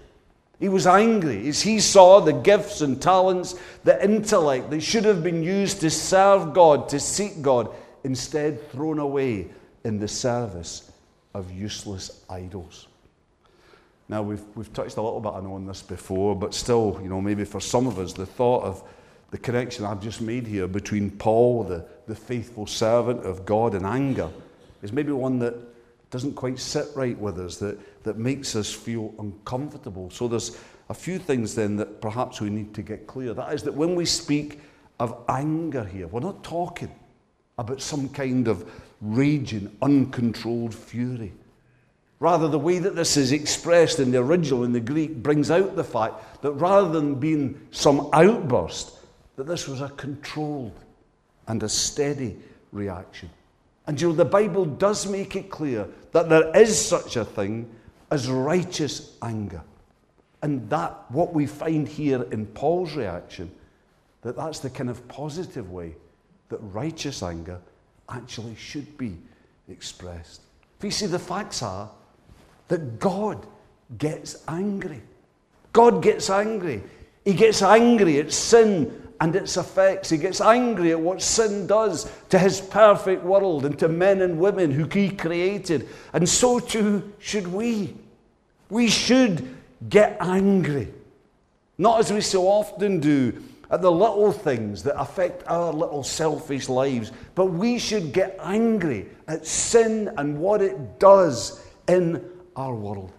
He 0.60 0.70
was 0.70 0.88
angry 0.88 1.48
as 1.48 1.62
he 1.62 1.80
saw 1.80 2.20
the 2.20 2.34
gifts 2.34 2.82
and 2.82 3.02
talents, 3.02 3.56
the 3.84 4.02
intellect 4.04 4.70
that 4.70 4.82
should 4.82 5.06
have 5.06 5.24
been 5.24 5.44
used 5.44 5.82
to 5.82 5.90
serve 5.90 6.54
God, 6.54 6.90
to 6.90 7.00
seek 7.00 7.42
God, 7.42 7.70
instead 8.04 8.72
thrown 8.72 9.00
away 9.00 9.48
in 9.84 10.00
the 10.00 10.08
service 10.08 10.92
of 11.34 11.52
useless 11.52 12.24
idols. 12.30 12.88
Now, 14.10 14.22
we've, 14.22 14.44
we've 14.56 14.72
touched 14.74 14.98
a 14.98 15.02
little 15.02 15.20
bit, 15.20 15.34
on 15.34 15.66
this 15.66 15.82
before, 15.82 16.36
but 16.36 16.54
still, 16.54 17.00
you 17.02 17.10
know, 17.10 17.22
maybe 17.22 17.46
for 17.46 17.60
some 17.60 17.88
of 17.88 17.98
us, 17.98 18.14
the 18.14 18.26
thought 18.26 18.64
of 18.64 18.84
the 19.32 19.38
connection 19.38 19.86
I've 19.86 20.02
just 20.02 20.22
made 20.22 20.46
here 20.46 20.68
between 20.68 21.10
Paul, 21.10 21.64
the, 21.64 21.86
the 22.08 22.16
faithful 22.16 22.68
servant 22.68 23.26
of 23.26 23.46
God, 23.46 23.74
and 23.74 23.86
anger 23.86 24.30
is 24.82 24.92
maybe 24.92 25.12
one 25.12 25.40
that 25.40 25.56
doesn't 26.12 26.36
quite 26.36 26.60
sit 26.60 26.86
right 26.96 27.18
with 27.18 27.40
us, 27.40 27.58
that, 27.58 27.80
that 28.04 28.18
makes 28.18 28.56
us 28.56 28.72
feel 28.72 29.14
uncomfortable. 29.20 30.10
So 30.10 30.28
there's 30.28 30.58
a 30.90 30.94
few 30.94 31.18
things 31.18 31.56
then 31.56 31.78
that 31.78 32.02
perhaps 32.02 32.42
we 32.42 32.50
need 32.50 32.74
to 32.76 32.82
get 32.82 33.08
clear. 33.08 33.34
That 33.34 33.54
is 33.54 33.64
that 33.64 33.74
when 33.74 33.96
we 33.96 34.06
speak 34.06 34.60
of 35.00 35.24
anger 35.30 35.84
here, 35.84 36.08
we're 36.08 36.20
not 36.20 36.44
talking 36.44 36.92
about 37.58 37.82
some 37.82 38.10
kind 38.10 38.48
of 38.48 38.70
raging, 39.02 39.76
uncontrolled 39.82 40.74
fury. 40.74 41.34
Rather, 42.20 42.48
the 42.48 42.60
way 42.60 42.80
that 42.80 42.96
this 42.96 43.18
is 43.18 43.32
expressed 43.34 44.00
in 44.00 44.12
the 44.12 44.18
original, 44.18 44.64
in 44.64 44.72
the 44.72 44.80
Greek, 44.80 45.22
brings 45.22 45.52
out 45.52 45.76
the 45.76 45.84
fact 45.84 46.42
that 46.42 46.52
rather 46.54 46.90
than 46.90 47.16
being 47.16 47.68
some 47.72 48.10
outburst, 48.14 48.98
that 49.36 49.46
this 49.46 49.68
was 49.68 49.82
a 49.82 49.90
controlled 49.90 50.80
and 51.48 51.62
a 51.64 51.70
steady 51.70 52.38
reaction. 52.72 53.30
And 53.88 54.00
you 54.00 54.10
know, 54.10 54.16
the 54.16 54.26
Bible 54.26 54.64
does 54.66 55.06
make 55.06 55.36
it 55.36 55.50
clear 55.50 55.88
that 56.14 56.30
there 56.30 56.56
is 56.56 56.80
such 56.80 57.18
a 57.18 57.26
thing 57.26 57.70
as 58.12 58.30
righteous 58.30 59.18
anger. 59.22 59.62
And 60.42 60.70
that, 60.70 61.10
what 61.10 61.34
we 61.34 61.46
find 61.46 61.88
here 61.88 62.24
in 62.32 62.46
Paul's 62.46 62.96
reaction, 62.96 63.52
that 64.22 64.36
that's 64.36 64.60
the 64.60 64.70
kind 64.70 64.90
of 64.90 65.08
positive 65.08 65.72
way 65.72 65.96
that 66.50 66.58
righteous 66.58 67.24
anger 67.24 67.60
actually 68.10 68.56
should 68.56 68.98
be 68.98 69.18
expressed. 69.70 70.42
For 70.80 70.88
you 70.88 70.92
see, 70.92 71.06
the 71.06 71.20
facts 71.20 71.62
are 71.62 71.90
that 72.68 73.00
God 73.00 73.46
gets 73.98 74.44
angry. 74.48 75.02
God 75.72 76.04
gets 76.04 76.30
angry. 76.30 76.84
He 77.26 77.34
gets 77.34 77.62
angry 77.62 78.20
at 78.20 78.34
sin 78.34 79.02
and 79.20 79.36
its 79.36 79.56
effects. 79.56 80.10
He 80.10 80.18
gets 80.18 80.42
angry 80.42 80.92
at 80.92 81.00
what 81.00 81.22
sin 81.22 81.66
does 81.66 82.12
to 82.30 82.38
his 82.38 82.60
perfect 82.60 83.24
world 83.24 83.66
and 83.66 83.78
to 83.80 83.88
men 83.88 84.22
and 84.22 84.38
women 84.38 84.72
who 84.72 84.86
he 84.86 85.10
created. 85.10 85.88
And 86.12 86.28
so 86.28 86.60
too 86.60 87.14
should 87.20 87.48
we. 87.48 87.96
We 88.70 88.90
should 88.90 89.56
get 89.88 90.18
angry. 90.20 90.94
Not 91.78 92.00
as 92.00 92.12
we 92.12 92.22
so 92.22 92.48
often 92.48 93.00
do 93.00 93.42
at 93.72 93.82
the 93.82 93.92
little 93.92 94.32
things 94.32 94.84
that 94.84 95.00
affect 95.00 95.48
our 95.48 95.74
little 95.74 96.04
selfish 96.04 96.70
lives, 96.70 97.12
but 97.34 97.46
we 97.46 97.80
should 97.80 98.14
get 98.14 98.38
angry 98.42 99.08
at 99.28 99.48
sin 99.48 100.12
and 100.18 100.38
what 100.38 100.62
it 100.62 101.00
does 101.00 101.66
in 101.88 102.24
our 102.56 102.76
world. 102.76 103.12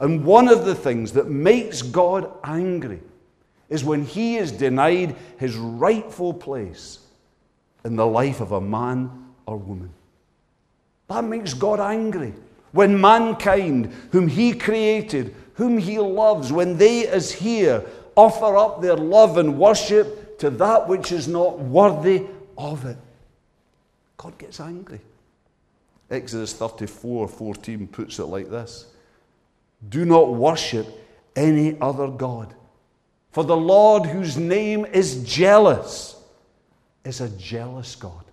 And 0.00 0.24
one 0.24 0.48
of 0.48 0.64
the 0.64 0.74
things 0.74 1.12
that 1.12 1.28
makes 1.28 1.82
God 1.82 2.32
angry 2.42 3.00
is 3.68 3.84
when 3.84 4.04
he 4.04 4.36
is 4.36 4.52
denied 4.52 5.16
his 5.38 5.56
rightful 5.56 6.32
place 6.32 7.00
in 7.84 7.96
the 7.96 8.06
life 8.06 8.40
of 8.40 8.52
a 8.52 8.60
man 8.60 9.26
or 9.46 9.56
woman. 9.56 9.90
That 11.08 11.24
makes 11.24 11.54
God 11.54 11.80
angry. 11.80 12.34
When 12.72 13.00
mankind, 13.00 13.92
whom 14.12 14.28
he 14.28 14.52
created, 14.52 15.34
whom 15.54 15.78
he 15.78 15.98
loves, 15.98 16.52
when 16.52 16.76
they, 16.76 17.06
as 17.06 17.32
here, 17.32 17.84
offer 18.16 18.56
up 18.56 18.82
their 18.82 18.96
love 18.96 19.38
and 19.38 19.58
worship 19.58 20.38
to 20.38 20.50
that 20.50 20.88
which 20.88 21.12
is 21.12 21.28
not 21.28 21.58
worthy 21.58 22.26
of 22.58 22.84
it, 22.84 22.96
God 24.16 24.36
gets 24.38 24.60
angry. 24.60 25.00
Exodus 26.10 26.52
34 26.52 27.28
14 27.28 27.86
puts 27.88 28.18
it 28.18 28.24
like 28.24 28.50
this 28.50 28.86
Do 29.88 30.04
not 30.04 30.34
worship 30.34 30.86
any 31.34 31.78
other 31.80 32.08
God. 32.08 32.54
For 33.36 33.44
the 33.44 33.54
Lord, 33.54 34.06
whose 34.06 34.38
name 34.38 34.86
is 34.86 35.22
jealous, 35.22 36.16
is 37.04 37.20
a 37.20 37.28
jealous 37.28 37.94
God. 37.94 38.24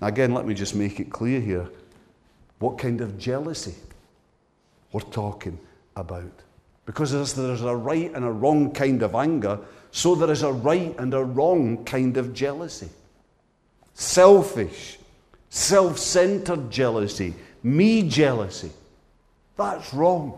Again, 0.00 0.34
let 0.34 0.46
me 0.46 0.52
just 0.52 0.74
make 0.74 0.98
it 0.98 1.10
clear 1.10 1.40
here 1.40 1.68
what 2.58 2.76
kind 2.76 3.00
of 3.00 3.20
jealousy 3.20 3.76
we're 4.90 5.02
talking 5.02 5.60
about. 5.94 6.32
Because 6.86 7.14
as 7.14 7.34
there's 7.34 7.62
a 7.62 7.76
right 7.76 8.12
and 8.12 8.24
a 8.24 8.32
wrong 8.32 8.72
kind 8.72 9.00
of 9.00 9.14
anger, 9.14 9.60
so 9.92 10.16
there 10.16 10.32
is 10.32 10.42
a 10.42 10.52
right 10.52 10.98
and 10.98 11.14
a 11.14 11.22
wrong 11.22 11.84
kind 11.84 12.16
of 12.16 12.34
jealousy. 12.34 12.88
Selfish, 13.94 14.98
self 15.50 16.00
centered 16.00 16.68
jealousy, 16.68 17.32
me 17.62 18.08
jealousy. 18.08 18.72
That's 19.56 19.94
wrong. 19.94 20.36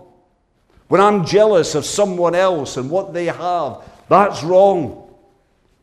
When 0.90 1.00
I'm 1.00 1.24
jealous 1.24 1.76
of 1.76 1.84
someone 1.84 2.34
else 2.34 2.76
and 2.76 2.90
what 2.90 3.14
they 3.14 3.26
have, 3.26 3.80
that's 4.08 4.42
wrong. 4.42 5.08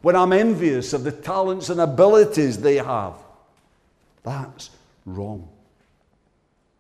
When 0.02 0.18
I'm 0.18 0.34
envious 0.34 0.92
of 0.92 1.06
the 1.06 1.14
talents 1.14 1.70
and 1.70 1.80
abilities 1.80 2.58
they 2.58 2.76
have, 2.76 3.14
that's 4.24 4.70
wrong. 5.06 5.48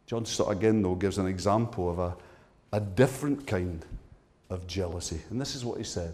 John 0.07 0.25
Stott 0.25 0.51
again, 0.51 0.81
though, 0.81 0.95
gives 0.95 1.19
an 1.19 1.25
example 1.25 1.89
of 1.89 1.99
a, 1.99 2.15
a 2.73 2.81
different 2.81 3.47
kind 3.47 3.85
of 4.49 4.67
jealousy. 4.67 5.21
And 5.29 5.39
this 5.39 5.55
is 5.55 5.63
what 5.63 5.77
he 5.77 5.85
said 5.85 6.13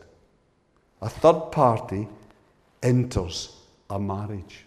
A 1.01 1.10
third 1.10 1.51
party 1.51 2.08
enters 2.84 3.58
a 3.89 4.00
marriage. 4.00 4.65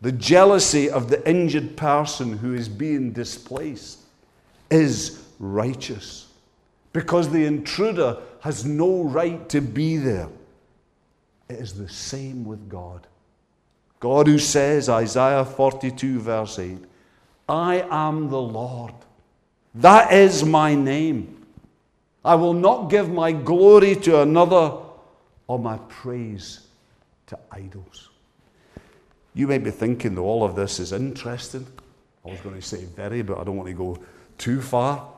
The 0.00 0.12
jealousy 0.12 0.88
of 0.88 1.10
the 1.10 1.28
injured 1.28 1.76
person 1.76 2.38
who 2.38 2.54
is 2.54 2.70
being 2.70 3.12
displaced 3.12 3.98
is 4.70 5.22
righteous 5.38 6.27
because 6.92 7.28
the 7.30 7.44
intruder 7.44 8.18
has 8.40 8.64
no 8.64 9.02
right 9.02 9.48
to 9.48 9.60
be 9.60 9.96
there. 9.96 10.28
It 11.48 11.56
is 11.56 11.74
the 11.74 11.88
same 11.88 12.44
with 12.44 12.68
God. 12.68 13.06
God 14.00 14.26
who 14.26 14.38
says, 14.38 14.88
Isaiah 14.88 15.44
42, 15.44 16.20
verse 16.20 16.58
8, 16.58 16.78
I 17.48 17.86
am 17.90 18.28
the 18.28 18.40
Lord. 18.40 18.94
That 19.74 20.12
is 20.12 20.44
my 20.44 20.74
name. 20.74 21.46
I 22.24 22.34
will 22.34 22.54
not 22.54 22.90
give 22.90 23.10
my 23.10 23.32
glory 23.32 23.96
to 23.96 24.22
another 24.22 24.76
or 25.46 25.58
my 25.58 25.78
praise 25.88 26.66
to 27.26 27.38
idols. 27.50 28.10
You 29.34 29.46
may 29.46 29.58
be 29.58 29.70
thinking, 29.70 30.14
though, 30.14 30.24
all 30.24 30.44
of 30.44 30.54
this 30.54 30.80
is 30.80 30.92
interesting. 30.92 31.66
I 32.24 32.30
was 32.30 32.40
going 32.40 32.56
to 32.56 32.62
say 32.62 32.84
very, 32.84 33.22
but 33.22 33.38
I 33.38 33.44
don't 33.44 33.56
want 33.56 33.68
to 33.68 33.74
go 33.74 33.98
too 34.36 34.60
far. 34.60 35.08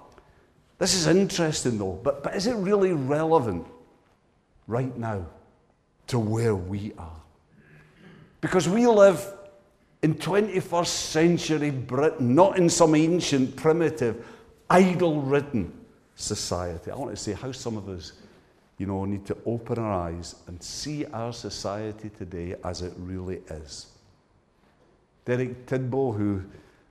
This 0.80 0.94
is 0.94 1.06
interesting 1.06 1.76
though, 1.76 2.00
but, 2.02 2.22
but 2.22 2.34
is 2.34 2.46
it 2.46 2.54
really 2.54 2.94
relevant 2.94 3.66
right 4.66 4.96
now 4.96 5.26
to 6.06 6.18
where 6.18 6.56
we 6.56 6.94
are? 6.96 7.20
Because 8.40 8.66
we 8.66 8.86
live 8.86 9.22
in 10.02 10.14
21st 10.14 10.86
century 10.86 11.70
Britain, 11.70 12.34
not 12.34 12.56
in 12.56 12.70
some 12.70 12.94
ancient, 12.94 13.56
primitive, 13.56 14.24
idol 14.70 15.20
ridden 15.20 15.70
society. 16.14 16.90
I 16.90 16.96
want 16.96 17.10
to 17.10 17.16
say 17.16 17.34
how 17.34 17.52
some 17.52 17.76
of 17.76 17.86
us, 17.90 18.12
you 18.78 18.86
know, 18.86 19.04
need 19.04 19.26
to 19.26 19.36
open 19.44 19.78
our 19.78 20.08
eyes 20.08 20.36
and 20.46 20.62
see 20.62 21.04
our 21.04 21.34
society 21.34 22.10
today 22.16 22.56
as 22.64 22.80
it 22.80 22.94
really 22.96 23.42
is. 23.50 23.88
Derek 25.26 25.66
Tidball, 25.66 26.16
who 26.16 26.42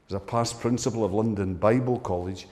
is 0.07 0.13
a 0.13 0.19
past 0.19 0.59
principal 0.59 1.03
of 1.03 1.11
London 1.11 1.55
Bible 1.55 1.97
College, 1.97 2.45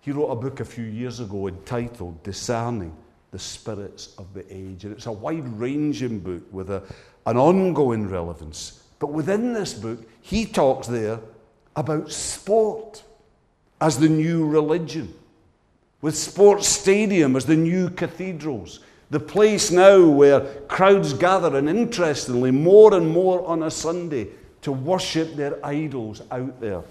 he 0.00 0.12
wrote 0.12 0.30
a 0.30 0.36
book 0.36 0.60
a 0.60 0.64
few 0.64 0.84
years 0.84 1.20
ago 1.20 1.48
entitled 1.48 2.22
Discerning 2.22 2.96
the 3.30 3.38
Spirits 3.38 4.14
of 4.18 4.32
the 4.34 4.44
Age. 4.52 4.84
And 4.84 4.92
it's 4.92 5.06
a 5.06 5.12
wide 5.12 5.46
ranging 5.58 6.20
book 6.20 6.42
with 6.52 6.70
a, 6.70 6.82
an 7.26 7.36
ongoing 7.36 8.08
relevance. 8.08 8.82
But 8.98 9.12
within 9.12 9.52
this 9.52 9.74
book, 9.74 10.00
he 10.20 10.46
talks 10.46 10.86
there 10.86 11.20
about 11.76 12.10
sport 12.10 13.02
as 13.80 13.98
the 13.98 14.08
new 14.08 14.46
religion, 14.46 15.14
with 16.02 16.16
sports 16.16 16.66
stadium 16.66 17.36
as 17.36 17.46
the 17.46 17.56
new 17.56 17.88
cathedrals, 17.88 18.80
the 19.10 19.20
place 19.20 19.70
now 19.70 20.06
where 20.06 20.40
crowds 20.68 21.14
gather, 21.14 21.56
and 21.56 21.68
interestingly, 21.68 22.50
more 22.50 22.94
and 22.94 23.08
more 23.08 23.44
on 23.46 23.62
a 23.62 23.70
Sunday, 23.70 24.28
to 24.62 24.72
worship 24.72 25.34
their 25.34 25.64
idols 25.64 26.20
out 26.30 26.60
there 26.60 26.82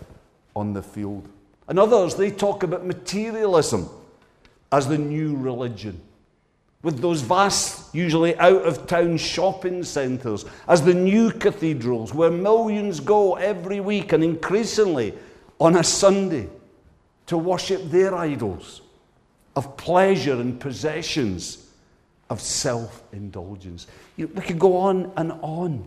on 0.56 0.74
the 0.74 0.82
field. 0.82 1.28
And 1.70 1.78
others, 1.80 2.16
they 2.16 2.32
talk 2.32 2.64
about 2.64 2.86
materialism 2.86 3.88
as 4.72 4.88
the 4.88 4.98
new 4.98 5.38
religion. 5.38 6.02
With 6.82 7.00
those 7.00 7.22
vast, 7.22 7.94
usually 7.94 8.36
out 8.38 8.64
of 8.64 8.88
town 8.88 9.18
shopping 9.18 9.84
centres 9.84 10.46
as 10.68 10.82
the 10.82 10.94
new 10.94 11.30
cathedrals 11.30 12.14
where 12.14 12.32
millions 12.32 13.00
go 13.00 13.36
every 13.36 13.82
week 13.82 14.14
and 14.14 14.24
increasingly 14.24 15.14
on 15.60 15.76
a 15.76 15.84
Sunday 15.84 16.50
to 17.28 17.38
worship 17.38 17.84
their 17.92 18.16
idols 18.16 18.82
of 19.56 19.78
pleasure 19.78 20.34
and 20.34 20.60
possessions, 20.60 21.68
of 22.30 22.42
self 22.42 23.04
indulgence. 23.12 23.86
You 24.16 24.28
know, 24.28 24.34
we 24.36 24.42
could 24.42 24.60
go 24.60 24.78
on 24.78 25.12
and 25.18 25.34
on 25.42 25.86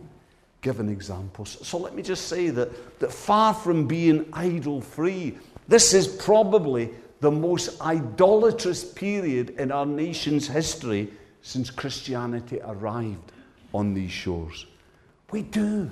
giving 0.61 0.89
examples. 0.89 1.57
So 1.67 1.77
let 1.77 1.93
me 1.93 2.03
just 2.03 2.27
say 2.27 2.49
that, 2.51 2.99
that 2.99 3.11
far 3.11 3.53
from 3.53 3.87
being 3.87 4.29
idol 4.31 4.79
free, 4.79 5.37
this 5.67 5.93
is 5.93 6.07
probably 6.07 6.89
the 7.19 7.31
most 7.31 7.81
idolatrous 7.81 8.83
period 8.83 9.51
in 9.51 9.71
our 9.71 9.85
nation's 9.85 10.47
history 10.47 11.11
since 11.41 11.69
Christianity 11.69 12.59
arrived 12.63 13.31
on 13.73 13.93
these 13.93 14.11
shores. 14.11 14.65
We 15.31 15.41
do 15.41 15.89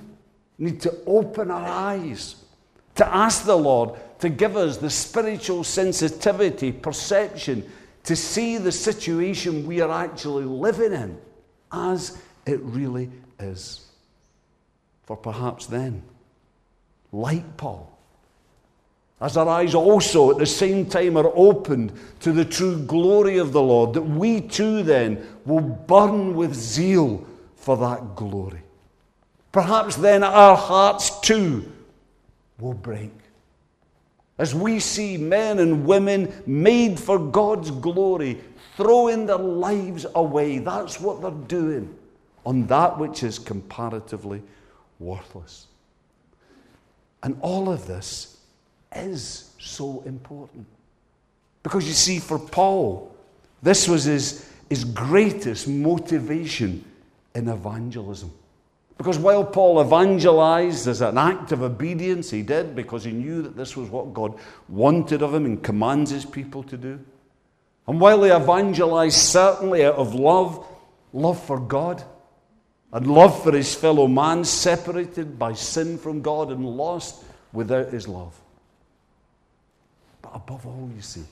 need 0.57 0.81
to 0.81 0.95
open 1.07 1.49
our 1.49 1.67
eyes 1.67 2.35
to 2.95 3.07
ask 3.07 3.45
the 3.45 3.57
Lord 3.57 3.97
to 4.19 4.29
give 4.29 4.55
us 4.55 4.77
the 4.77 4.89
spiritual 4.89 5.63
sensitivity, 5.63 6.71
perception, 6.71 7.67
to 8.03 8.15
see 8.15 8.57
the 8.57 8.71
situation 8.71 9.65
we 9.65 9.81
are 9.81 9.91
actually 9.91 10.45
living 10.45 10.93
in 10.93 11.17
as 11.71 12.17
it 12.45 12.59
really 12.61 13.09
is. 13.39 13.87
For 15.05 15.17
perhaps 15.17 15.65
then, 15.65 16.03
like 17.11 17.57
Paul, 17.57 17.97
as 19.21 19.37
our 19.37 19.47
eyes 19.47 19.75
also 19.75 20.31
at 20.31 20.39
the 20.39 20.45
same 20.45 20.87
time 20.87 21.15
are 21.15 21.31
opened 21.35 21.93
to 22.21 22.31
the 22.31 22.43
true 22.43 22.79
glory 22.79 23.37
of 23.37 23.53
the 23.53 23.61
Lord, 23.61 23.93
that 23.93 24.01
we 24.01 24.41
too 24.41 24.81
then 24.81 25.25
will 25.45 25.61
burn 25.61 26.33
with 26.35 26.55
zeal 26.55 27.25
for 27.55 27.77
that 27.77 28.15
glory. 28.15 28.61
Perhaps 29.51 29.97
then 29.97 30.23
our 30.23 30.57
hearts 30.57 31.19
too 31.21 31.71
will 32.59 32.73
break. 32.73 33.11
As 34.39 34.55
we 34.55 34.79
see 34.79 35.17
men 35.17 35.59
and 35.59 35.85
women 35.85 36.33
made 36.47 36.99
for 36.99 37.19
God's 37.19 37.69
glory 37.69 38.41
throwing 38.75 39.27
their 39.27 39.37
lives 39.37 40.07
away, 40.15 40.57
that's 40.57 40.99
what 40.99 41.21
they're 41.21 41.29
doing 41.31 41.95
on 42.43 42.65
that 42.67 42.97
which 42.97 43.21
is 43.21 43.37
comparatively 43.37 44.41
worthless. 44.97 45.67
And 47.21 47.37
all 47.41 47.71
of 47.71 47.85
this 47.85 48.40
is 48.95 49.51
so 49.59 50.03
important. 50.05 50.65
Because 51.63 51.87
you 51.87 51.93
see, 51.93 52.19
for 52.19 52.39
Paul, 52.39 53.15
this 53.61 53.87
was 53.87 54.05
his, 54.05 54.49
his 54.69 54.83
greatest 54.83 55.67
motivation 55.67 56.83
in 57.35 57.47
evangelism. 57.47 58.31
Because 58.97 59.17
while 59.17 59.43
Paul 59.43 59.81
evangelized 59.81 60.87
as 60.87 61.01
an 61.01 61.17
act 61.17 61.51
of 61.51 61.63
obedience, 61.63 62.29
he 62.29 62.43
did 62.43 62.75
because 62.75 63.03
he 63.03 63.11
knew 63.11 63.41
that 63.41 63.55
this 63.55 63.75
was 63.75 63.89
what 63.89 64.13
God 64.13 64.37
wanted 64.69 65.23
of 65.23 65.33
him 65.33 65.45
and 65.45 65.63
commands 65.63 66.11
his 66.11 66.25
people 66.25 66.63
to 66.63 66.77
do. 66.77 66.99
And 67.87 67.99
while 67.99 68.23
he 68.23 68.31
evangelized 68.31 69.17
certainly 69.17 69.85
out 69.85 69.95
of 69.95 70.13
love, 70.13 70.65
love 71.13 71.43
for 71.43 71.59
God, 71.59 72.03
and 72.93 73.07
love 73.07 73.41
for 73.43 73.51
his 73.53 73.73
fellow 73.73 74.07
man, 74.07 74.43
separated 74.43 75.39
by 75.39 75.53
sin 75.53 75.97
from 75.97 76.21
God 76.21 76.51
and 76.51 76.65
lost 76.65 77.23
without 77.53 77.89
his 77.91 78.07
love. 78.07 78.39
Above 80.33 80.65
all, 80.65 80.89
you 80.95 81.01
see, 81.01 81.23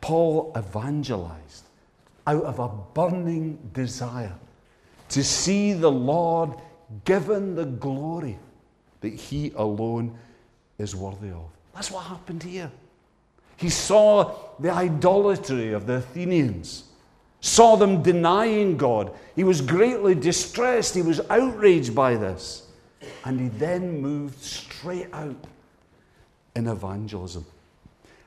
Paul 0.00 0.52
evangelized 0.56 1.64
out 2.26 2.44
of 2.44 2.58
a 2.58 2.68
burning 2.68 3.58
desire 3.72 4.34
to 5.10 5.22
see 5.22 5.72
the 5.72 5.90
Lord 5.90 6.50
given 7.04 7.54
the 7.54 7.64
glory 7.64 8.38
that 9.00 9.12
he 9.12 9.52
alone 9.56 10.16
is 10.78 10.96
worthy 10.96 11.28
of. 11.28 11.44
That's 11.74 11.90
what 11.90 12.04
happened 12.04 12.42
here. 12.42 12.70
He 13.56 13.68
saw 13.68 14.34
the 14.58 14.70
idolatry 14.70 15.72
of 15.72 15.86
the 15.86 15.94
Athenians, 15.94 16.84
saw 17.40 17.76
them 17.76 18.02
denying 18.02 18.76
God. 18.76 19.12
He 19.36 19.44
was 19.44 19.60
greatly 19.60 20.14
distressed, 20.14 20.94
he 20.94 21.02
was 21.02 21.20
outraged 21.30 21.94
by 21.94 22.16
this. 22.16 22.68
And 23.24 23.38
he 23.38 23.48
then 23.48 24.00
moved 24.00 24.42
straight 24.42 25.08
out 25.12 25.36
in 26.56 26.66
evangelism. 26.66 27.44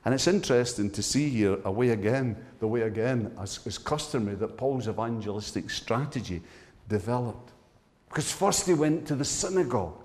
And 0.08 0.14
it's 0.14 0.26
interesting 0.26 0.88
to 0.92 1.02
see 1.02 1.28
here 1.28 1.58
a 1.66 1.70
way 1.70 1.90
again, 1.90 2.34
the 2.60 2.66
way 2.66 2.80
again, 2.80 3.30
as 3.38 3.60
is 3.66 3.76
customary, 3.76 4.36
that 4.36 4.56
Paul's 4.56 4.88
evangelistic 4.88 5.68
strategy 5.68 6.40
developed. 6.88 7.52
Because 8.08 8.32
first 8.32 8.66
he 8.66 8.72
went 8.72 9.06
to 9.08 9.14
the 9.14 9.24
synagogue, 9.26 10.02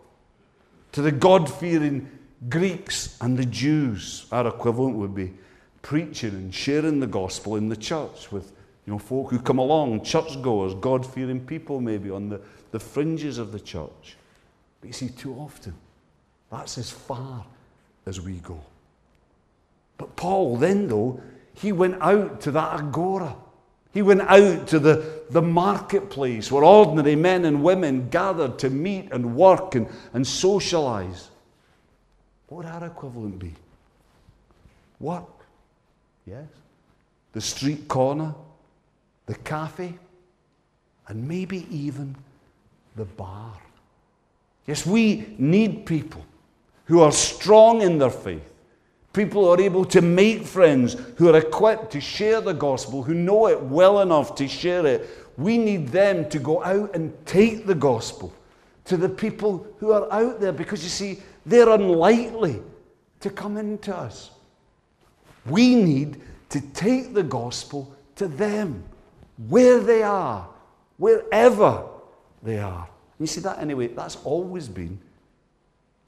to 0.92 1.02
the 1.02 1.14
God 1.14 1.50
fearing 1.50 2.10
Greeks 2.50 3.18
and 3.22 3.38
the 3.38 3.46
Jews. 3.46 4.26
Our 4.34 4.50
equivalent 4.50 4.98
would 4.98 5.16
be 5.16 5.36
preaching 5.82 6.32
and 6.32 6.54
sharing 6.54 7.00
the 7.00 7.08
gospel 7.08 7.56
in 7.56 7.70
the 7.70 7.78
church 7.78 8.30
with 8.30 8.52
you 8.86 8.92
know, 8.92 9.00
folk 9.00 9.30
who 9.30 9.40
come 9.40 9.60
along, 9.60 10.04
churchgoers, 10.04 10.74
God 10.82 11.06
fearing 11.06 11.40
people 11.40 11.80
maybe 11.80 12.10
on 12.10 12.28
the, 12.28 12.42
the 12.72 12.80
fringes 12.82 13.38
of 13.38 13.54
the 13.54 13.60
church. 13.62 14.18
But 14.82 14.88
you 14.88 14.94
see, 14.94 15.08
too 15.08 15.34
often, 15.36 15.74
that's 16.52 16.78
as 16.78 16.92
far 16.92 17.46
as 18.06 18.20
we 18.20 18.34
go. 18.40 18.60
But 19.98 20.16
Paul, 20.16 20.58
then, 20.58 20.88
though, 20.88 21.22
he 21.54 21.72
went 21.72 22.02
out 22.02 22.42
to 22.42 22.52
that 22.52 22.80
agora. 22.80 23.36
He 23.94 24.02
went 24.02 24.22
out 24.22 24.68
to 24.68 24.80
the, 24.80 25.22
the 25.30 25.42
marketplace 25.42 26.52
where 26.52 26.64
ordinary 26.64 27.16
men 27.16 27.46
and 27.46 27.64
women 27.64 28.10
gathered 28.10 28.58
to 28.60 28.70
meet 28.70 29.12
and 29.12 29.36
work 29.36 29.76
and, 29.76 29.88
and 30.14 30.26
socialize. 30.26 31.30
What 32.48 32.66
would 32.66 32.74
our 32.74 32.86
equivalent 32.88 33.38
be? 33.38 33.54
Work. 35.00 35.30
Yes. 36.26 36.48
The 37.34 37.42
street 37.42 37.88
corner, 37.88 38.34
the 39.28 39.36
cafe, 39.36 39.94
and 41.08 41.28
maybe 41.28 41.68
even 41.70 42.16
the 42.96 43.06
bar. 43.06 43.54
Yes, 44.66 44.86
we 44.86 45.36
need 45.38 45.86
people 45.86 46.26
who 46.86 47.02
are 47.02 47.12
strong 47.12 47.82
in 47.82 47.98
their 47.98 48.10
faith 48.10 48.53
People 49.14 49.48
are 49.48 49.62
able 49.62 49.86
to 49.86 50.02
make 50.02 50.44
friends 50.44 50.96
who 51.18 51.30
are 51.30 51.38
equipped 51.38 51.92
to 51.92 52.02
share 52.02 52.42
the 52.42 52.54
gospel, 52.54 53.04
who 53.04 53.14
know 53.14 53.48
it 53.48 53.62
well 53.62 54.02
enough 54.02 54.34
to 54.36 54.48
share 54.48 54.86
it. 54.88 55.08
We 55.38 55.60
need 55.60 55.90
them 55.90 56.28
to 56.30 56.40
go 56.40 56.64
out 56.64 56.96
and 56.96 57.14
take 57.26 57.68
the 57.68 57.76
gospel 57.76 58.34
to 58.86 58.98
the 58.98 59.10
people 59.10 59.68
who 59.78 59.92
are 59.92 60.12
out 60.12 60.42
there 60.42 60.52
because 60.52 60.84
you 60.84 60.90
see, 60.90 61.22
they're 61.46 61.70
unlikely 61.70 62.62
to 63.20 63.30
come 63.30 63.58
into 63.58 63.96
us. 63.96 64.32
We 65.46 65.76
need 65.76 66.20
to 66.50 66.60
take 66.60 67.14
the 67.14 67.24
gospel 67.24 67.96
to 68.16 68.28
them 68.28 68.84
where 69.48 69.80
they 69.80 70.02
are, 70.02 70.48
wherever 70.98 71.84
they 72.42 72.60
are. 72.60 72.88
You 73.20 73.28
see 73.28 73.42
that 73.42 73.60
anyway, 73.60 73.88
that's 73.88 74.18
always 74.24 74.68
been 74.68 75.00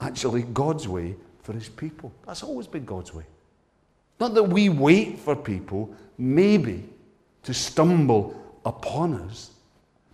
actually 0.00 0.42
God's 0.42 0.88
way 0.88 1.16
for 1.46 1.52
his 1.52 1.68
people. 1.68 2.12
That's 2.26 2.42
always 2.42 2.66
been 2.66 2.84
God's 2.84 3.14
way. 3.14 3.22
Not 4.18 4.34
that 4.34 4.42
we 4.42 4.68
wait 4.68 5.20
for 5.20 5.36
people, 5.36 5.94
maybe, 6.18 6.82
to 7.44 7.54
stumble 7.54 8.34
upon 8.64 9.14
us, 9.14 9.52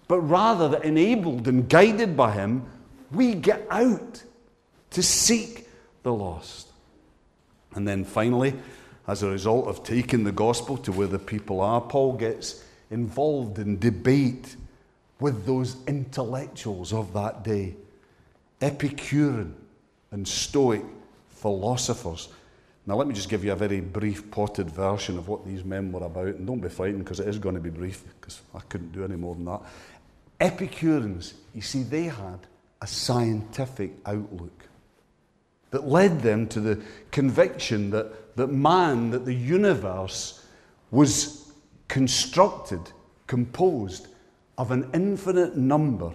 but 0.09 0.21
rather 0.21 0.69
that 0.69 0.85
enabled 0.85 1.49
and 1.49 1.67
guided 1.67 2.19
by 2.19 2.33
Him, 2.33 2.67
we 3.13 3.35
get 3.35 3.67
out 3.71 4.23
to 4.91 5.03
seek 5.03 5.67
the 6.03 6.13
lost. 6.13 6.69
And 7.75 7.89
then 7.89 8.05
finally, 8.05 8.53
as 9.09 9.23
a 9.23 9.31
result 9.31 9.69
of 9.69 9.85
taking 9.85 10.25
the 10.25 10.33
gospel 10.33 10.77
to 10.79 10.93
where 10.93 11.07
the 11.07 11.19
people 11.19 11.63
are, 11.63 11.81
Paul 11.81 12.13
gets 12.13 12.63
involved 12.91 13.59
in 13.59 13.79
debate 13.79 14.55
with 15.19 15.47
those 15.47 15.77
intellectuals 15.87 16.93
of 16.93 17.15
that 17.15 17.43
day 17.43 17.77
Epicurean 18.61 19.55
and 20.11 20.29
Stoic 20.29 20.85
philosophers. 21.43 22.29
Now, 22.87 22.95
let 22.95 23.07
me 23.07 23.15
just 23.15 23.29
give 23.29 23.45
you 23.45 23.53
a 23.53 23.57
very 23.57 23.81
brief, 23.81 24.31
potted 24.31 24.71
version 24.71 25.19
of 25.19 25.29
what 25.29 25.45
these 25.45 25.65
men 25.65 25.93
were 25.93 26.05
about. 26.05 26.27
And 26.27 26.47
don't 26.47 26.61
be 26.61 26.69
frightened 26.69 27.05
because 27.05 27.21
it 27.21 27.29
is 27.29 27.39
going 27.39 27.57
to 27.57 27.61
be 27.61 27.71
brief, 27.71 28.05
because 28.21 28.41
I 28.55 28.61
couldn't 28.61 28.93
do 28.93 29.05
any 29.05 29.17
more 29.17 29.35
than 29.35 29.45
that. 29.47 29.61
Epicureans, 30.41 31.35
you 31.55 31.61
see, 31.63 31.83
they 31.83 32.05
had 32.05 32.39
a 32.81 32.87
scientific 32.87 33.93
outlook 34.07 34.67
that 35.71 35.87
led 35.87 36.21
them 36.21 36.47
to 36.49 36.61
the 36.61 36.81
conviction 37.11 37.91
that, 37.91 38.37
that 38.37 38.49
man, 38.49 39.11
that 39.11 39.25
the 39.25 39.35
universe 39.35 40.45
was 40.91 41.53
constructed, 41.89 42.81
composed 43.27 44.09
of 44.59 44.71
an 44.71 44.89
infinite 44.93 45.57
number 45.57 46.13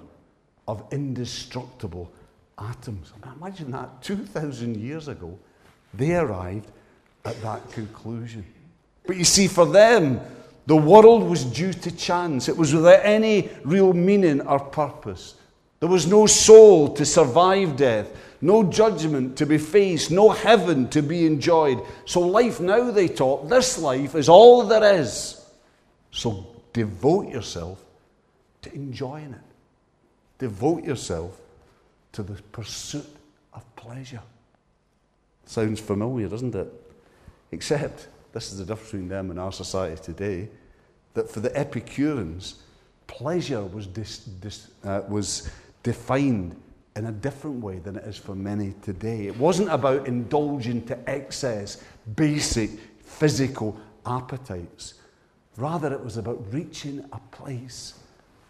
of 0.67 0.83
indestructible 0.91 2.11
atoms. 2.57 3.13
Imagine 3.39 3.71
that 3.71 4.01
2,000 4.01 4.77
years 4.77 5.07
ago, 5.07 5.37
they 5.93 6.15
arrived 6.15 6.69
at 7.25 7.41
that 7.41 7.71
conclusion. 7.71 8.45
But 9.05 9.17
you 9.17 9.23
see, 9.23 9.47
for 9.47 9.65
them, 9.65 10.19
the 10.65 10.75
world 10.75 11.23
was 11.23 11.45
due 11.45 11.73
to 11.73 11.91
chance. 11.95 12.49
It 12.49 12.57
was 12.57 12.73
without 12.73 13.01
any 13.03 13.49
real 13.63 13.93
meaning 13.93 14.41
or 14.41 14.59
purpose. 14.59 15.35
There 15.79 15.89
was 15.89 16.07
no 16.07 16.25
soul 16.25 16.93
to 16.95 17.05
survive 17.05 17.77
death 17.77 18.11
no 18.41 18.63
judgment 18.63 19.37
to 19.37 19.45
be 19.45 19.57
faced, 19.57 20.11
no 20.11 20.29
heaven 20.29 20.87
to 20.89 21.01
be 21.01 21.25
enjoyed. 21.25 21.81
So, 22.05 22.21
life 22.21 22.59
now, 22.59 22.91
they 22.91 23.07
taught, 23.07 23.49
this 23.49 23.77
life 23.77 24.15
is 24.15 24.29
all 24.29 24.63
there 24.63 24.99
is. 24.99 25.43
So, 26.11 26.45
devote 26.73 27.29
yourself 27.29 27.83
to 28.61 28.73
enjoying 28.73 29.33
it. 29.33 29.41
Devote 30.37 30.83
yourself 30.83 31.39
to 32.17 32.23
the 32.23 32.41
pursuit 32.51 33.05
of 33.53 33.75
pleasure. 33.75 34.23
Sounds 35.45 35.79
familiar, 35.79 36.27
doesn't 36.27 36.55
it? 36.55 36.67
Except, 37.51 38.07
this 38.33 38.51
is 38.51 38.57
the 38.57 38.65
difference 38.65 38.89
between 38.89 39.07
them 39.07 39.29
and 39.29 39.39
our 39.39 39.51
society 39.51 40.01
today, 40.01 40.49
that 41.13 41.29
for 41.29 41.41
the 41.41 41.55
Epicureans, 41.55 42.63
pleasure 43.05 43.63
was, 43.63 43.85
dis, 43.85 44.17
dis, 44.17 44.71
uh, 44.83 45.03
was 45.07 45.51
defined 45.83 46.59
in 46.95 47.05
a 47.05 47.11
different 47.11 47.63
way 47.63 47.77
than 47.77 47.97
it 47.97 48.03
is 48.05 48.17
for 48.17 48.33
many 48.33 48.73
today. 48.81 49.27
It 49.27 49.37
wasn't 49.37 49.69
about 49.69 50.07
indulging 50.07 50.87
to 50.87 50.97
excess 51.07 51.83
basic 52.15 52.71
physical 52.99 53.79
appetites. 54.07 54.95
Rather, 55.55 55.93
it 55.93 56.03
was 56.03 56.17
about 56.17 56.43
reaching 56.51 57.05
a 57.13 57.19
place 57.29 57.93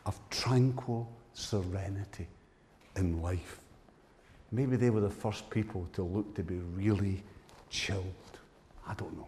of 0.05 0.17
tranquil 0.29 1.11
serenity 1.33 2.27
in 2.97 3.21
life. 3.21 3.59
Maybe 4.51 4.75
they 4.75 4.89
were 4.89 5.01
the 5.01 5.09
first 5.09 5.49
people 5.49 5.87
to 5.93 6.03
look 6.03 6.35
to 6.35 6.43
be 6.43 6.55
really 6.75 7.23
chilled. 7.69 8.05
I 8.87 8.93
don't 8.93 9.15
know. 9.17 9.27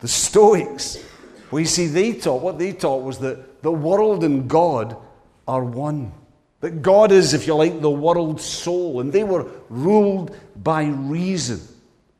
The 0.00 0.08
Stoics, 0.08 1.02
we 1.50 1.64
see 1.64 1.86
they 1.86 2.12
taught, 2.12 2.42
what 2.42 2.58
they 2.58 2.72
taught 2.72 3.02
was 3.02 3.18
that 3.18 3.62
the 3.62 3.72
world 3.72 4.22
and 4.22 4.48
God 4.48 4.96
are 5.46 5.64
one. 5.64 6.12
That 6.60 6.82
God 6.82 7.12
is, 7.12 7.34
if 7.34 7.46
you 7.46 7.54
like, 7.54 7.80
the 7.80 7.90
world's 7.90 8.44
soul, 8.44 9.00
and 9.00 9.12
they 9.12 9.24
were 9.24 9.46
ruled 9.68 10.36
by 10.56 10.84
reason. 10.84 11.60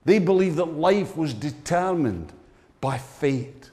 They 0.04 0.18
believed 0.18 0.56
that 0.56 0.66
life 0.66 1.16
was 1.16 1.34
determined 1.34 2.32
by 2.80 2.98
fate, 2.98 3.70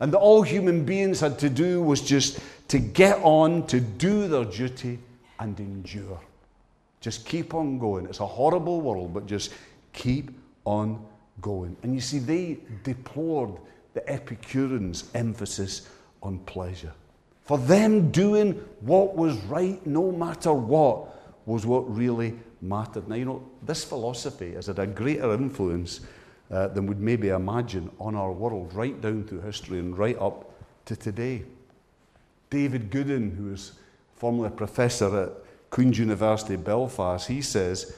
and 0.00 0.12
that 0.12 0.18
all 0.18 0.42
human 0.42 0.84
beings 0.84 1.20
had 1.20 1.38
to 1.40 1.50
do 1.50 1.82
was 1.82 2.00
just 2.00 2.38
to 2.68 2.78
get 2.78 3.18
on, 3.22 3.66
to 3.66 3.80
do 3.80 4.28
their 4.28 4.44
duty, 4.44 5.00
and 5.40 5.58
endure. 5.60 6.20
Just 7.00 7.26
keep 7.26 7.54
on 7.54 7.78
going. 7.78 8.06
It's 8.06 8.20
a 8.20 8.26
horrible 8.26 8.80
world, 8.80 9.14
but 9.14 9.26
just 9.26 9.52
keep 9.92 10.30
on 10.64 11.04
going. 11.40 11.76
And 11.82 11.94
you 11.94 12.00
see, 12.00 12.18
they 12.18 12.58
deplored 12.82 13.52
the 13.94 14.08
Epicureans' 14.10 15.04
emphasis 15.14 15.88
on 16.22 16.38
pleasure. 16.40 16.92
For 17.42 17.58
them, 17.58 18.10
doing 18.10 18.52
what 18.80 19.16
was 19.16 19.36
right, 19.44 19.84
no 19.86 20.12
matter 20.12 20.52
what, 20.52 21.46
was 21.46 21.64
what 21.64 21.94
really 21.94 22.34
mattered. 22.60 23.08
Now, 23.08 23.14
you 23.14 23.24
know, 23.24 23.42
this 23.62 23.84
philosophy 23.84 24.52
has 24.54 24.66
had 24.66 24.78
a 24.78 24.86
greater 24.86 25.32
influence 25.32 26.00
uh, 26.50 26.68
than 26.68 26.86
we'd 26.86 27.00
maybe 27.00 27.28
imagine 27.28 27.90
on 27.98 28.14
our 28.14 28.32
world, 28.32 28.74
right 28.74 29.00
down 29.00 29.24
through 29.24 29.40
history 29.40 29.78
and 29.78 29.96
right 29.96 30.18
up 30.18 30.52
to 30.86 30.96
today. 30.96 31.44
David 32.50 32.90
Gooding, 32.90 33.30
who 33.30 33.52
is 33.52 33.72
formerly 34.18 34.48
a 34.48 34.50
professor 34.50 35.22
at 35.22 35.32
Queen's 35.70 35.98
University 35.98 36.56
Belfast, 36.56 37.28
he 37.28 37.40
says, 37.40 37.96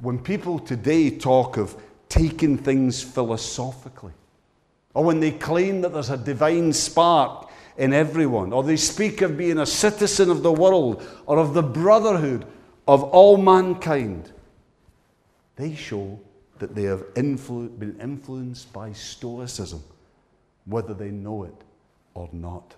when 0.00 0.18
people 0.18 0.58
today 0.58 1.10
talk 1.10 1.56
of 1.56 1.76
taking 2.08 2.58
things 2.58 3.02
philosophically, 3.02 4.12
or 4.94 5.04
when 5.04 5.20
they 5.20 5.30
claim 5.30 5.80
that 5.82 5.92
there's 5.92 6.10
a 6.10 6.16
divine 6.16 6.72
spark 6.72 7.50
in 7.76 7.92
everyone, 7.92 8.52
or 8.52 8.62
they 8.62 8.76
speak 8.76 9.22
of 9.22 9.36
being 9.36 9.58
a 9.58 9.66
citizen 9.66 10.30
of 10.30 10.42
the 10.42 10.52
world 10.52 11.06
or 11.26 11.38
of 11.38 11.54
the 11.54 11.62
brotherhood 11.62 12.44
of 12.86 13.02
all 13.04 13.36
mankind, 13.36 14.32
they 15.56 15.74
show 15.74 16.18
that 16.58 16.74
they 16.74 16.84
have 16.84 17.02
influ- 17.14 17.78
been 17.78 17.98
influenced 18.00 18.72
by 18.72 18.92
Stoicism, 18.92 19.82
whether 20.64 20.94
they 20.94 21.10
know 21.10 21.44
it 21.44 21.54
or 22.14 22.28
not. 22.32 22.74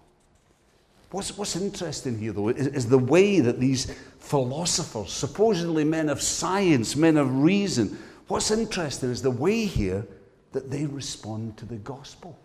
What's, 1.10 1.36
what's 1.36 1.56
interesting 1.56 2.18
here, 2.18 2.32
though, 2.32 2.48
is, 2.48 2.66
is 2.66 2.88
the 2.88 2.98
way 2.98 3.40
that 3.40 3.60
these 3.60 3.94
philosophers, 4.18 5.12
supposedly 5.12 5.84
men 5.84 6.08
of 6.08 6.20
science, 6.20 6.96
men 6.96 7.16
of 7.16 7.42
reason, 7.42 7.98
what's 8.28 8.50
interesting 8.50 9.10
is 9.10 9.22
the 9.22 9.30
way 9.30 9.64
here 9.66 10.06
that 10.52 10.70
they 10.70 10.86
respond 10.86 11.56
to 11.58 11.64
the 11.64 11.76
gospel. 11.76 12.38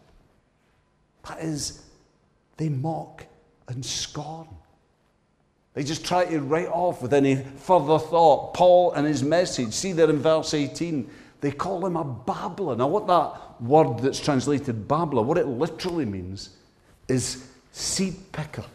That 1.27 1.39
is, 1.39 1.83
they 2.57 2.69
mock 2.69 3.25
and 3.67 3.83
scorn. 3.83 4.47
They 5.73 5.83
just 5.83 6.05
try 6.05 6.25
to 6.25 6.39
write 6.39 6.67
off 6.67 7.01
with 7.01 7.13
any 7.13 7.35
further 7.35 7.97
thought. 7.97 8.53
Paul 8.53 8.91
and 8.91 9.07
his 9.07 9.23
message, 9.23 9.73
see 9.73 9.93
there 9.93 10.09
in 10.09 10.19
verse 10.19 10.53
18, 10.53 11.09
they 11.39 11.51
call 11.51 11.85
him 11.85 11.95
a 11.95 12.03
babbler. 12.03 12.75
Now, 12.75 12.87
what 12.87 13.07
that 13.07 13.61
word 13.61 13.99
that's 13.99 14.19
translated 14.19 14.87
babbler, 14.87 15.23
what 15.23 15.37
it 15.37 15.47
literally 15.47 16.05
means 16.05 16.49
is 17.07 17.50
seed 17.71 18.15
picker. 18.31 18.65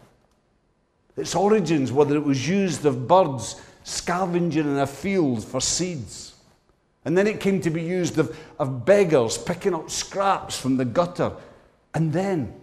Its 1.15 1.35
origins, 1.35 1.91
whether 1.91 2.15
it 2.15 2.23
was 2.23 2.47
used 2.47 2.85
of 2.85 3.07
birds 3.07 3.59
scavenging 3.83 4.65
in 4.65 4.77
a 4.77 4.87
field 4.87 5.43
for 5.43 5.61
seeds. 5.61 6.35
And 7.05 7.17
then 7.17 7.25
it 7.25 7.39
came 7.39 7.61
to 7.61 7.69
be 7.69 7.81
used 7.81 8.19
of, 8.19 8.37
of 8.59 8.85
beggars 8.85 9.37
picking 9.37 9.73
up 9.73 9.89
scraps 9.89 10.59
from 10.59 10.77
the 10.77 10.85
gutter. 10.85 11.31
And 11.93 12.11
then 12.11 12.53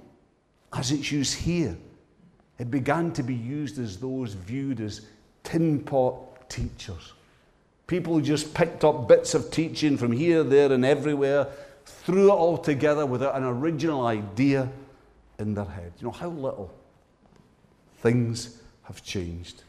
as 0.72 0.92
it's 0.92 1.10
used 1.10 1.34
here, 1.34 1.76
it 2.58 2.70
began 2.70 3.12
to 3.12 3.22
be 3.22 3.34
used 3.34 3.78
as 3.78 3.98
those 3.98 4.34
viewed 4.34 4.80
as 4.80 5.00
tin 5.42 5.80
pot 5.80 6.48
teachers. 6.48 7.14
People 7.86 8.14
who 8.14 8.22
just 8.22 8.54
picked 8.54 8.84
up 8.84 9.08
bits 9.08 9.34
of 9.34 9.50
teaching 9.50 9.96
from 9.96 10.12
here, 10.12 10.42
there, 10.42 10.72
and 10.72 10.84
everywhere, 10.84 11.48
threw 11.84 12.28
it 12.28 12.34
all 12.34 12.56
together 12.56 13.04
without 13.04 13.34
an 13.34 13.44
original 13.44 14.06
idea 14.06 14.68
in 15.38 15.54
their 15.54 15.64
head. 15.64 15.92
You 15.98 16.06
know 16.06 16.12
how 16.12 16.28
little 16.28 16.72
things 17.98 18.58
have 18.84 19.02
changed. 19.02 19.62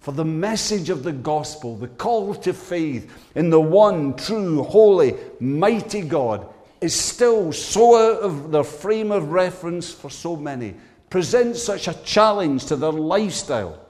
For 0.00 0.12
the 0.12 0.24
message 0.24 0.90
of 0.90 1.02
the 1.02 1.12
gospel, 1.12 1.76
the 1.76 1.88
call 1.88 2.34
to 2.34 2.52
faith 2.52 3.10
in 3.34 3.50
the 3.50 3.60
one 3.60 4.14
true, 4.16 4.62
holy, 4.62 5.14
mighty 5.40 6.02
God 6.02 6.46
is 6.80 6.94
still 6.94 7.52
so 7.52 7.96
out 7.96 8.20
of 8.20 8.50
their 8.50 8.64
frame 8.64 9.10
of 9.10 9.30
reference 9.30 9.90
for 9.92 10.10
so 10.10 10.36
many, 10.36 10.74
presents 11.08 11.62
such 11.62 11.88
a 11.88 11.94
challenge 12.04 12.66
to 12.66 12.76
their 12.76 12.92
lifestyle 12.92 13.80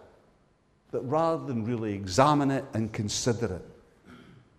that 0.92 1.00
rather 1.00 1.44
than 1.44 1.64
really 1.64 1.92
examine 1.92 2.53
it 2.53 2.64
and 2.74 2.92
consider 2.92 3.57
it, 3.57 3.68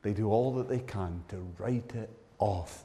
they 0.01 0.11
do 0.11 0.29
all 0.29 0.53
that 0.55 0.67
they 0.67 0.79
can 0.79 1.23
to 1.29 1.37
write 1.57 1.95
it 1.95 2.09
off 2.39 2.83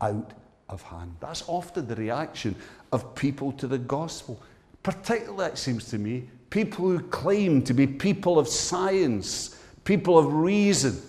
out 0.00 0.32
of 0.72 0.82
hand. 0.82 1.14
That's 1.20 1.44
often 1.46 1.86
the 1.86 1.94
reaction 1.94 2.56
of 2.90 3.14
people 3.14 3.52
to 3.52 3.66
the 3.66 3.78
gospel. 3.78 4.40
Particularly, 4.82 5.52
it 5.52 5.58
seems 5.58 5.88
to 5.90 5.98
me, 5.98 6.24
people 6.50 6.86
who 6.86 7.00
claim 7.00 7.62
to 7.62 7.74
be 7.74 7.86
people 7.86 8.38
of 8.38 8.48
science, 8.48 9.58
people 9.84 10.18
of 10.18 10.32
reason. 10.32 11.00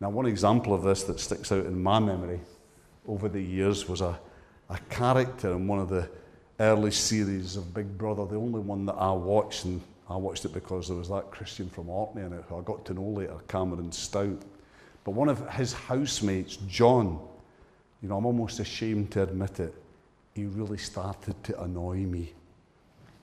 Now, 0.00 0.10
one 0.10 0.26
example 0.26 0.72
of 0.72 0.82
this 0.82 1.02
that 1.04 1.20
sticks 1.20 1.52
out 1.52 1.66
in 1.66 1.82
my 1.82 1.98
memory 1.98 2.40
over 3.06 3.28
the 3.28 3.42
years 3.42 3.88
was 3.88 4.00
a, 4.00 4.18
a 4.70 4.78
character 4.88 5.52
in 5.52 5.66
one 5.66 5.78
of 5.78 5.88
the 5.88 6.08
early 6.58 6.90
series 6.90 7.56
of 7.56 7.74
Big 7.74 7.98
Brother, 7.98 8.24
the 8.24 8.36
only 8.36 8.60
one 8.60 8.86
that 8.86 8.94
I 8.94 9.12
watched, 9.12 9.64
and 9.64 9.82
I 10.08 10.16
watched 10.16 10.44
it 10.44 10.54
because 10.54 10.88
there 10.88 10.96
was 10.96 11.08
that 11.08 11.30
Christian 11.30 11.68
from 11.68 11.88
Orkney 11.88 12.22
in 12.22 12.32
it 12.32 12.44
who 12.48 12.58
I 12.58 12.62
got 12.62 12.84
to 12.86 12.94
know 12.94 13.02
later, 13.02 13.36
Cameron 13.48 13.92
Stout. 13.92 14.42
But 15.04 15.12
one 15.12 15.28
of 15.28 15.48
his 15.50 15.72
housemates, 15.72 16.56
John, 16.68 17.20
you 18.02 18.08
know, 18.08 18.16
I'm 18.16 18.26
almost 18.26 18.60
ashamed 18.60 19.10
to 19.12 19.22
admit 19.22 19.60
it, 19.60 19.74
he 20.34 20.46
really 20.46 20.78
started 20.78 21.42
to 21.44 21.62
annoy 21.62 21.96
me. 21.96 22.32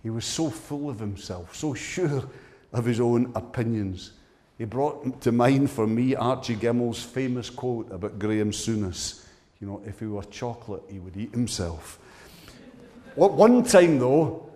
He 0.03 0.09
was 0.09 0.25
so 0.25 0.49
full 0.49 0.89
of 0.89 0.99
himself, 0.99 1.55
so 1.55 1.73
sure 1.73 2.23
of 2.73 2.85
his 2.85 2.99
own 2.99 3.31
opinions. 3.35 4.11
He 4.57 4.65
brought 4.65 5.21
to 5.21 5.31
mind 5.31 5.69
for 5.69 5.87
me 5.87 6.15
Archie 6.15 6.55
Gemmill's 6.55 7.03
famous 7.03 7.49
quote 7.49 7.91
about 7.91 8.19
Graeme 8.19 8.51
Souness. 8.51 9.25
You 9.59 9.67
know, 9.67 9.81
if 9.85 9.99
he 9.99 10.05
were 10.05 10.23
chocolate, 10.23 10.83
he 10.89 10.99
would 10.99 11.17
eat 11.17 11.31
himself. 11.31 11.99
One 13.15 13.63
time, 13.63 13.97
though, 13.97 14.47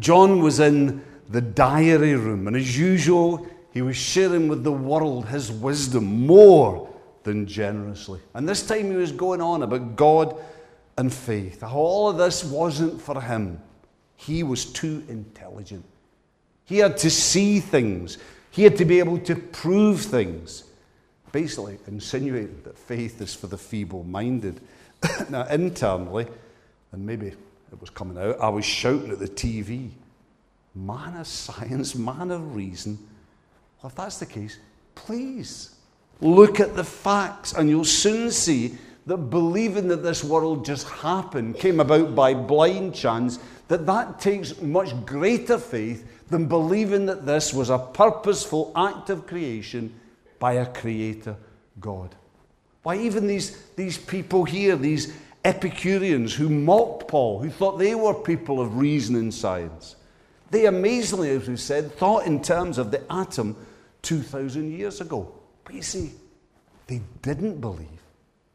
John 0.00 0.40
was 0.40 0.58
in 0.58 1.04
the 1.28 1.40
diary 1.40 2.14
room, 2.14 2.48
and 2.48 2.56
as 2.56 2.76
usual, 2.76 3.46
he 3.72 3.82
was 3.82 3.96
sharing 3.96 4.48
with 4.48 4.64
the 4.64 4.72
world 4.72 5.26
his 5.28 5.52
wisdom 5.52 6.26
more 6.26 6.93
than 7.24 7.46
generously. 7.46 8.20
And 8.34 8.48
this 8.48 8.66
time 8.66 8.90
he 8.90 8.96
was 8.96 9.12
going 9.12 9.40
on 9.40 9.62
about 9.62 9.96
God 9.96 10.36
and 10.96 11.12
faith. 11.12 11.62
All 11.62 12.08
of 12.08 12.16
this 12.16 12.44
wasn't 12.44 13.00
for 13.00 13.20
him. 13.20 13.60
He 14.16 14.42
was 14.42 14.66
too 14.66 15.02
intelligent. 15.08 15.84
He 16.64 16.78
had 16.78 16.96
to 16.98 17.10
see 17.10 17.60
things, 17.60 18.18
he 18.50 18.62
had 18.62 18.76
to 18.76 18.84
be 18.84 19.00
able 19.00 19.18
to 19.18 19.34
prove 19.34 20.00
things. 20.00 20.64
Basically, 21.32 21.78
insinuating 21.88 22.62
that 22.62 22.78
faith 22.78 23.20
is 23.20 23.34
for 23.34 23.48
the 23.48 23.58
feeble 23.58 24.04
minded. 24.04 24.60
now, 25.28 25.44
internally, 25.46 26.28
and 26.92 27.04
maybe 27.04 27.26
it 27.26 27.80
was 27.80 27.90
coming 27.90 28.16
out, 28.16 28.38
I 28.40 28.48
was 28.48 28.64
shouting 28.64 29.10
at 29.10 29.18
the 29.18 29.26
TV 29.26 29.90
man 30.76 31.16
of 31.16 31.26
science, 31.26 31.94
man 31.94 32.30
of 32.30 32.54
reason. 32.54 32.98
Well, 33.82 33.90
if 33.90 33.96
that's 33.96 34.18
the 34.18 34.26
case, 34.26 34.58
please 34.94 35.73
look 36.20 36.60
at 36.60 36.76
the 36.76 36.84
facts, 36.84 37.52
and 37.52 37.68
you'll 37.68 37.84
soon 37.84 38.30
see 38.30 38.76
that 39.06 39.16
believing 39.16 39.88
that 39.88 40.02
this 40.02 40.24
world 40.24 40.64
just 40.64 40.88
happened, 40.88 41.56
came 41.56 41.80
about 41.80 42.14
by 42.14 42.34
blind 42.34 42.94
chance, 42.94 43.38
that 43.68 43.86
that 43.86 44.20
takes 44.20 44.60
much 44.60 44.94
greater 45.04 45.58
faith 45.58 46.06
than 46.28 46.46
believing 46.46 47.06
that 47.06 47.26
this 47.26 47.52
was 47.52 47.70
a 47.70 47.78
purposeful 47.78 48.72
act 48.74 49.10
of 49.10 49.26
creation 49.26 49.92
by 50.38 50.54
a 50.54 50.66
creator 50.66 51.36
God. 51.80 52.14
Why, 52.82 52.96
even 52.98 53.26
these, 53.26 53.62
these 53.76 53.98
people 53.98 54.44
here, 54.44 54.76
these 54.76 55.14
Epicureans 55.44 56.34
who 56.34 56.48
mocked 56.48 57.06
Paul, 57.08 57.40
who 57.40 57.50
thought 57.50 57.78
they 57.78 57.94
were 57.94 58.14
people 58.14 58.60
of 58.60 58.78
reason 58.78 59.16
and 59.16 59.32
science, 59.32 59.96
they 60.50 60.66
amazingly, 60.66 61.30
as 61.30 61.48
we 61.48 61.56
said, 61.56 61.92
thought 61.92 62.26
in 62.26 62.42
terms 62.42 62.78
of 62.78 62.90
the 62.90 63.02
atom 63.12 63.56
2,000 64.02 64.70
years 64.72 65.02
ago. 65.02 65.32
You 65.74 65.82
see, 65.82 66.12
they 66.86 67.02
didn't 67.22 67.60
believe 67.60 67.88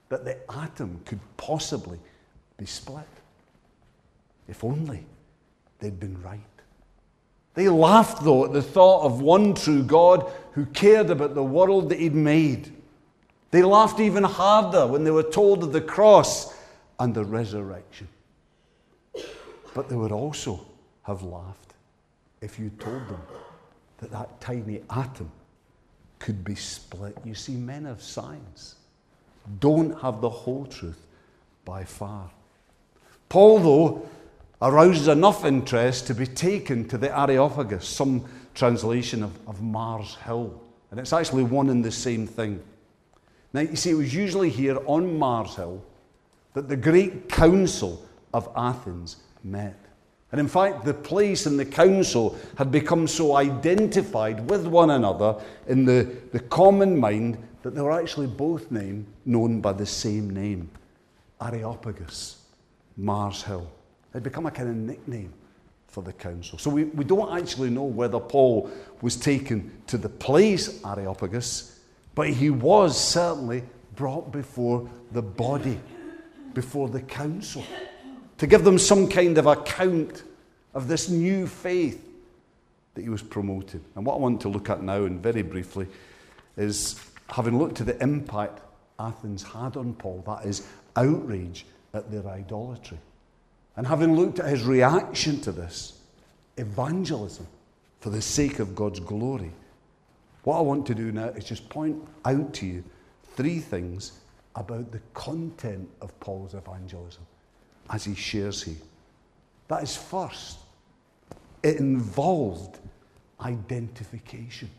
that 0.08 0.23
the 0.23 0.38
atom 0.49 1.01
could 1.03 1.19
possibly 1.36 1.99
be 2.58 2.65
split. 2.65 3.03
If 4.47 4.63
only 4.63 5.05
they'd 5.79 5.99
been 5.99 6.19
right. 6.21 6.39
They 7.55 7.67
laughed, 7.67 8.23
though, 8.23 8.45
at 8.45 8.53
the 8.53 8.62
thought 8.62 9.03
of 9.03 9.21
one 9.21 9.53
true 9.53 9.84
God 9.84 10.32
who 10.53 10.65
cared 10.67 11.10
about 11.10 11.36
the 11.36 11.43
world 11.43 11.89
that 11.89 11.99
He'd 11.99 12.15
made. 12.15 12.73
They 13.51 13.63
laughed 13.63 13.99
even 13.99 14.23
harder 14.23 14.88
when 14.88 15.03
they 15.03 15.12
were 15.12 15.23
told 15.23 15.63
of 15.63 15.73
the 15.73 15.82
cross 15.82 16.53
and 16.99 17.13
the 17.13 17.25
resurrection. 17.25 18.08
But 19.73 19.89
they 19.89 19.95
would 19.95 20.13
also 20.13 20.65
have 21.03 21.21
laughed 21.23 21.73
if 22.39 22.58
you 22.58 22.69
told 22.79 23.10
them 23.10 23.21
that 23.97 24.12
that 24.12 24.39
tiny 24.39 24.82
atom 24.89 25.29
could 26.19 26.43
be 26.43 26.55
split. 26.55 27.17
You 27.25 27.36
see, 27.36 27.53
men 27.53 27.86
of 27.86 28.01
science 28.01 28.75
don't 29.60 29.99
have 30.01 30.21
the 30.21 30.29
whole 30.29 30.65
truth 30.65 31.08
by 31.65 31.84
far. 31.84 32.29
Paul, 33.29 33.60
though, 33.60 34.10
arouses 34.62 35.08
enough 35.08 35.45
interest 35.45 36.08
to 36.08 36.13
be 36.13 36.27
taken 36.27 36.88
to 36.89 36.97
the 36.97 37.17
Areopagus, 37.17 37.88
some 37.88 38.25
translation 38.53 39.23
of, 39.23 39.32
of 39.47 39.62
Mars 39.62 40.17
Hill. 40.25 40.62
And 40.91 40.99
it's 40.99 41.13
actually 41.13 41.43
one 41.43 41.69
and 41.69 41.84
the 41.84 41.91
same 41.91 42.27
thing. 42.27 42.62
Now, 43.53 43.62
you 43.62 43.75
see, 43.75 43.91
it 43.91 43.95
was 43.95 44.13
usually 44.13 44.49
here 44.49 44.79
on 44.86 45.17
Mars 45.17 45.55
Hill 45.55 45.84
that 46.53 46.67
the 46.67 46.75
great 46.75 47.29
council 47.29 48.03
of 48.34 48.49
Athens 48.55 49.17
met. 49.43 49.79
And 50.31 50.39
in 50.39 50.47
fact, 50.47 50.85
the 50.85 50.93
place 50.93 51.45
and 51.45 51.57
the 51.57 51.65
council 51.65 52.37
had 52.55 52.71
become 52.71 53.07
so 53.07 53.35
identified 53.35 54.47
with 54.49 54.67
one 54.67 54.91
another 54.91 55.35
in 55.67 55.85
the, 55.85 56.15
the 56.31 56.39
common 56.39 56.99
mind 56.99 57.37
that 57.63 57.73
they 57.73 57.81
were 57.81 57.91
actually 57.91 58.27
both 58.27 58.71
named, 58.71 59.05
known 59.25 59.59
by 59.59 59.73
the 59.73 59.85
same 59.85 60.29
name 60.29 60.69
Areopagus, 61.41 62.43
Mars 62.95 63.41
Hill. 63.43 63.69
Had 64.13 64.23
become 64.23 64.45
a 64.45 64.51
kind 64.51 64.69
of 64.69 64.75
nickname 64.75 65.33
for 65.87 66.03
the 66.03 66.13
council. 66.13 66.59
So 66.59 66.69
we, 66.69 66.85
we 66.85 67.03
don't 67.03 67.35
actually 67.35 67.69
know 67.69 67.83
whether 67.83 68.19
Paul 68.19 68.69
was 69.01 69.15
taken 69.15 69.71
to 69.87 69.97
the 69.97 70.09
place 70.09 70.83
Areopagus, 70.85 71.79
but 72.13 72.29
he 72.29 72.49
was 72.49 72.99
certainly 72.99 73.63
brought 73.95 74.31
before 74.31 74.87
the 75.11 75.21
body, 75.21 75.79
before 76.53 76.87
the 76.87 77.01
council 77.01 77.63
to 78.39 78.47
give 78.47 78.63
them 78.63 78.80
some 78.80 79.08
kind 79.08 79.38
of 79.38 79.45
account 79.45 80.23
of 80.73 80.88
this 80.88 81.10
new 81.10 81.45
faith 81.45 82.06
that 82.95 83.02
he 83.02 83.10
was 83.10 83.21
promoting. 83.21 83.84
And 83.95 84.06
what 84.06 84.15
I 84.15 84.19
want 84.19 84.41
to 84.41 84.49
look 84.49 84.69
at 84.69 84.82
now, 84.82 85.04
and 85.04 85.21
very 85.21 85.41
briefly, 85.41 85.88
is 86.58 86.99
having 87.30 87.60
looked 87.60 87.82
at 87.82 87.88
the 87.88 88.02
impact 88.02 88.62
Athens 88.97 89.43
had 89.43 89.78
on 89.78 89.93
Paul, 89.93 90.23
that 90.25 90.45
is, 90.45 90.67
outrage 90.95 91.65
at 91.93 92.12
their 92.12 92.25
idolatry. 92.28 92.97
And 93.75 93.86
having 93.86 94.15
looked 94.15 94.39
at 94.39 94.49
his 94.49 94.63
reaction 94.63 95.39
to 95.41 95.52
this, 95.52 95.99
evangelism 96.58 97.47
for 97.99 98.10
the 98.10 98.21
sake 98.21 98.60
of 98.60 98.75
God's 98.75 98.99
glory, 98.99 99.52
what 100.43 100.58
I 100.58 100.62
want 100.62 100.86
to 100.88 100.95
do 100.95 101.12
now 101.12 101.28
is 101.30 101.43
just 101.43 101.69
point 101.69 102.02
out 102.25 102.54
to 102.56 102.65
you 102.65 102.84
three 103.36 103.60
things 103.60 104.13
about 104.56 104.91
the 104.91 105.02
content 105.13 105.89
of 106.02 106.17
Paul's 106.19 106.54
evangelism 106.54 107.23
as 107.89 108.06
he 108.06 108.15
shares 108.15 108.63
here. 108.63 108.75
That 109.67 109.84
is 109.84 109.95
first, 109.95 110.60
it 111.63 111.78
involved 111.78 112.80
identification. 113.41 114.69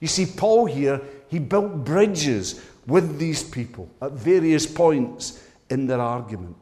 You 0.00 0.08
see, 0.08 0.26
Paul 0.26 0.66
here, 0.66 1.00
he 1.28 1.38
built 1.38 1.84
bridges 1.84 2.60
with 2.86 3.18
these 3.18 3.42
people 3.42 3.88
at 4.00 4.12
various 4.12 4.66
points 4.66 5.46
in 5.70 5.86
their 5.86 6.00
argument 6.00 6.56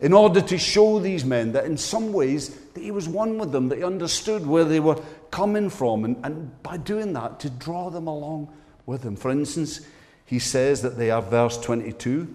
in 0.00 0.12
order 0.12 0.40
to 0.40 0.58
show 0.58 0.98
these 0.98 1.24
men 1.24 1.52
that 1.52 1.64
in 1.64 1.76
some 1.76 2.12
ways 2.12 2.50
that 2.74 2.82
he 2.82 2.90
was 2.90 3.08
one 3.08 3.38
with 3.38 3.52
them, 3.52 3.68
that 3.68 3.78
he 3.78 3.84
understood 3.84 4.46
where 4.46 4.64
they 4.64 4.80
were 4.80 5.00
coming 5.30 5.70
from, 5.70 6.04
and, 6.04 6.16
and 6.24 6.62
by 6.62 6.76
doing 6.76 7.12
that, 7.12 7.40
to 7.40 7.48
draw 7.48 7.90
them 7.90 8.06
along 8.06 8.48
with 8.86 9.02
him. 9.02 9.16
For 9.16 9.30
instance, 9.30 9.80
he 10.26 10.38
says 10.38 10.82
that 10.82 10.98
they 10.98 11.10
are, 11.10 11.22
verse 11.22 11.56
22, 11.58 12.34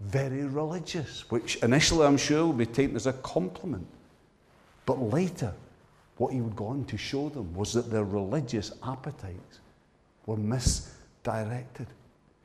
very 0.00 0.44
religious, 0.44 1.28
which 1.30 1.56
initially 1.56 2.06
I'm 2.06 2.16
sure 2.16 2.46
will 2.46 2.52
be 2.52 2.66
taken 2.66 2.96
as 2.96 3.06
a 3.06 3.12
compliment. 3.14 3.86
But 4.86 5.00
later, 5.00 5.52
what 6.16 6.32
he 6.32 6.40
would 6.40 6.56
go 6.56 6.66
on 6.66 6.84
to 6.86 6.96
show 6.96 7.28
them 7.28 7.52
was 7.54 7.72
that 7.72 7.90
their 7.90 8.04
religious 8.04 8.72
appetites 8.82 9.60
were 10.26 10.36
misdirected. 10.36 11.86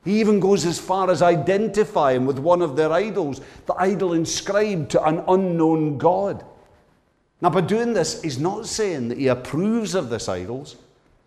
He 0.04 0.20
even 0.20 0.38
goes 0.38 0.66
as 0.66 0.78
far 0.78 1.10
as 1.10 1.22
identifying 1.22 2.26
with 2.26 2.38
one 2.38 2.60
of 2.60 2.76
their 2.76 2.92
idols, 2.92 3.40
the 3.66 3.74
idol 3.74 4.12
inscribed 4.12 4.90
to 4.90 5.04
an 5.04 5.24
unknown 5.28 5.96
God. 5.96 6.44
Now, 7.40 7.50
by 7.50 7.62
doing 7.62 7.94
this, 7.94 8.22
he's 8.22 8.38
not 8.38 8.66
saying 8.66 9.08
that 9.08 9.18
he 9.18 9.28
approves 9.28 9.94
of 9.94 10.10
this 10.10 10.28
idols, 10.28 10.76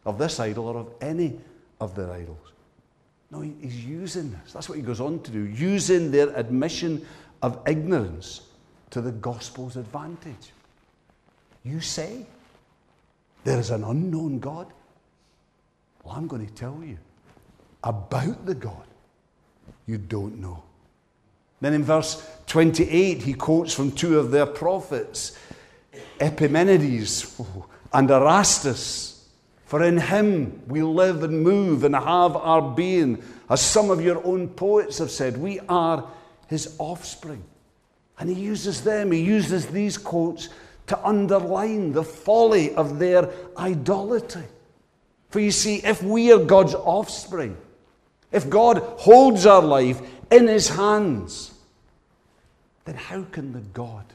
of 0.06 0.18
this 0.18 0.40
idol, 0.40 0.68
or 0.68 0.78
of 0.78 0.94
any 1.02 1.40
of 1.82 1.96
their 1.96 2.12
idols. 2.12 2.38
No, 3.30 3.42
he's 3.42 3.86
using 3.86 4.32
this. 4.32 4.54
That's 4.54 4.70
what 4.70 4.78
he 4.78 4.82
goes 4.82 5.02
on 5.02 5.22
to 5.22 5.32
do, 5.32 5.44
using 5.46 6.12
their 6.12 6.30
admission 6.36 7.06
of 7.42 7.60
ignorance 7.68 8.42
to 8.92 9.02
the 9.02 9.12
gospel's 9.12 9.76
advantage. 9.76 10.52
You 11.64 11.82
say 11.82 12.26
there 13.44 13.60
is 13.60 13.72
an 13.72 13.84
unknown 13.84 14.40
God? 14.40 14.68
Well, 16.04 16.16
I'm 16.16 16.28
going 16.28 16.46
to 16.48 16.54
tell 16.54 16.82
you 16.84 16.98
about 17.84 18.46
the 18.46 18.56
God 18.56 18.88
you 19.86 19.98
don't 19.98 20.40
know. 20.40 20.64
Then 21.60 21.74
in 21.74 21.84
verse 21.84 22.26
28, 22.48 23.24
he 23.24 23.34
quotes 23.34 23.74
from 23.74 23.92
two 23.92 24.20
of 24.20 24.32
their 24.32 24.46
prophets, 24.46 25.38
Epimenides 26.20 27.40
and 27.94 28.10
Aratus. 28.10 29.17
For 29.68 29.84
in 29.84 29.98
him 29.98 30.64
we 30.68 30.82
live 30.82 31.24
and 31.24 31.44
move 31.44 31.84
and 31.84 31.94
have 31.94 32.36
our 32.38 32.62
being. 32.62 33.22
As 33.50 33.62
some 33.62 33.90
of 33.92 34.02
your 34.02 34.26
own 34.26 34.48
poets 34.48 34.98
have 35.00 35.12
said, 35.12 35.38
we 35.38 35.60
are 35.68 36.10
his 36.48 36.76
offspring. 36.80 37.44
And 38.18 38.30
he 38.30 38.36
uses 38.42 38.82
them, 38.84 39.12
he 39.12 39.22
uses 39.22 39.68
these 39.68 39.98
quotes 39.98 40.50
to 40.88 41.06
underline 41.06 41.92
the 41.92 42.04
folly 42.04 42.74
of 42.76 42.98
their 42.98 43.30
idolatry. 43.58 44.46
For 45.30 45.42
you 45.42 45.52
see, 45.52 45.84
if 45.84 46.02
we 46.02 46.32
are 46.32 46.40
God's 46.40 46.74
offspring, 46.74 47.58
if 48.32 48.50
God 48.50 48.78
holds 48.78 49.46
our 49.46 49.62
life 49.62 50.02
in 50.32 50.48
his 50.48 50.70
hands, 50.70 51.54
then 52.86 52.96
how 52.96 53.24
can 53.34 53.52
the 53.52 53.60
God, 53.60 54.06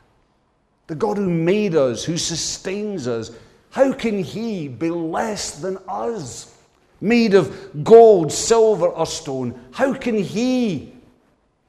the 0.87 0.95
God 0.95 1.19
who 1.19 1.29
made 1.29 1.77
us, 1.77 2.05
who 2.05 2.17
sustains 2.17 3.07
us, 3.07 3.31
how 3.73 3.91
can 3.95 4.23
he 4.23 4.69
be 4.69 4.91
less 4.91 5.59
than 5.59 5.79
us? 5.89 6.55
Made 7.01 7.33
of 7.33 7.83
gold, 7.83 8.31
silver, 8.31 8.87
or 8.87 9.07
stone, 9.07 9.59
how 9.73 9.95
can 9.95 10.19
he 10.19 10.93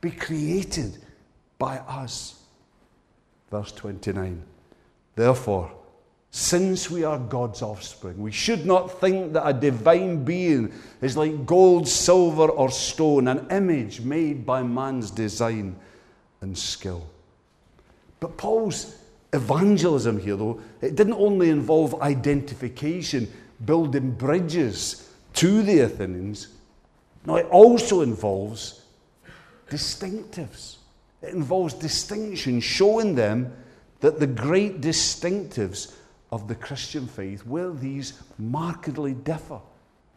be 0.02 0.12
created 0.12 0.98
by 1.58 1.78
us? 1.78 2.44
Verse 3.50 3.72
29. 3.72 4.44
Therefore, 5.16 5.72
since 6.30 6.92
we 6.92 7.06
are 7.06 7.18
God's 7.18 7.62
offspring, 7.62 8.22
we 8.22 8.34
should 8.34 8.66
not 8.66 9.00
think 9.00 9.32
that 9.32 9.48
a 9.48 9.54
divine 9.54 10.26
being 10.26 10.74
is 11.02 11.16
like 11.16 11.46
gold, 11.46 11.88
silver, 11.88 12.50
or 12.50 12.70
stone, 12.70 13.30
an 13.30 13.48
image 13.50 14.02
made 14.02 14.46
by 14.46 14.62
man's 14.62 15.10
design 15.10 15.78
and 16.42 16.58
skill. 16.58 17.08
But 18.20 18.36
Paul's 18.36 19.03
evangelism 19.34 20.19
here, 20.19 20.36
though, 20.36 20.62
it 20.82 20.96
didn't 20.96 21.13
only 21.13 21.50
involve 21.50 22.02
identification, 22.02 23.32
building 23.65 24.12
bridges 24.12 25.10
to 25.34 25.63
the 25.63 25.80
Athenians. 25.80 26.50
No, 27.26 27.36
it 27.36 27.48
also 27.48 28.02
involves 28.02 28.82
distinctives. 29.69 30.78
It 31.22 31.34
involves 31.34 31.74
distinction, 31.74 32.60
showing 32.60 33.15
them 33.15 33.54
that 34.02 34.19
the 34.19 34.28
great 34.28 34.82
distinctives 34.82 35.96
of 36.32 36.48
the 36.48 36.56
Christian 36.56 37.08
faith, 37.08 37.46
where 37.46 37.72
these 37.72 38.22
markedly 38.38 39.13
differ 39.13 39.60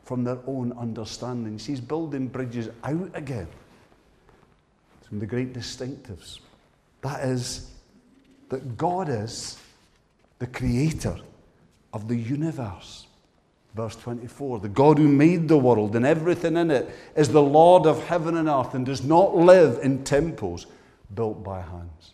from 0.05 0.25
their 0.25 0.39
own 0.47 0.73
understanding. 0.73 1.59
She's 1.59 1.81
building 1.81 2.29
bridges 2.29 2.69
out 2.85 3.11
again. 3.15 3.49
Of 5.13 5.21
the 5.21 5.27
great 5.27 5.53
distinctives. 5.53 6.41
That 7.03 7.25
is, 7.25 7.71
that 8.49 8.77
God 8.77 9.09
is 9.09 9.59
the 10.39 10.47
creator 10.47 11.17
of 11.93 12.09
the 12.09 12.17
universe. 12.17 13.07
Verse 13.75 13.97
24 13.97 14.61
The 14.61 14.69
God 14.69 14.99
who 14.99 15.09
made 15.09 15.49
the 15.49 15.59
world 15.59 15.97
and 15.97 16.07
everything 16.07 16.57
in 16.57 16.71
it 16.71 16.89
is 17.15 17.29
the 17.29 17.43
Lord 17.43 17.87
of 17.87 18.07
heaven 18.07 18.37
and 18.37 18.49
earth 18.49 18.75
and 18.75 18.87
does 18.87 19.05
not 19.05 19.37
live 19.37 19.79
in 19.83 20.05
temples 20.05 20.67
built 21.15 21.45
by 21.45 21.61
hands 21.61 22.13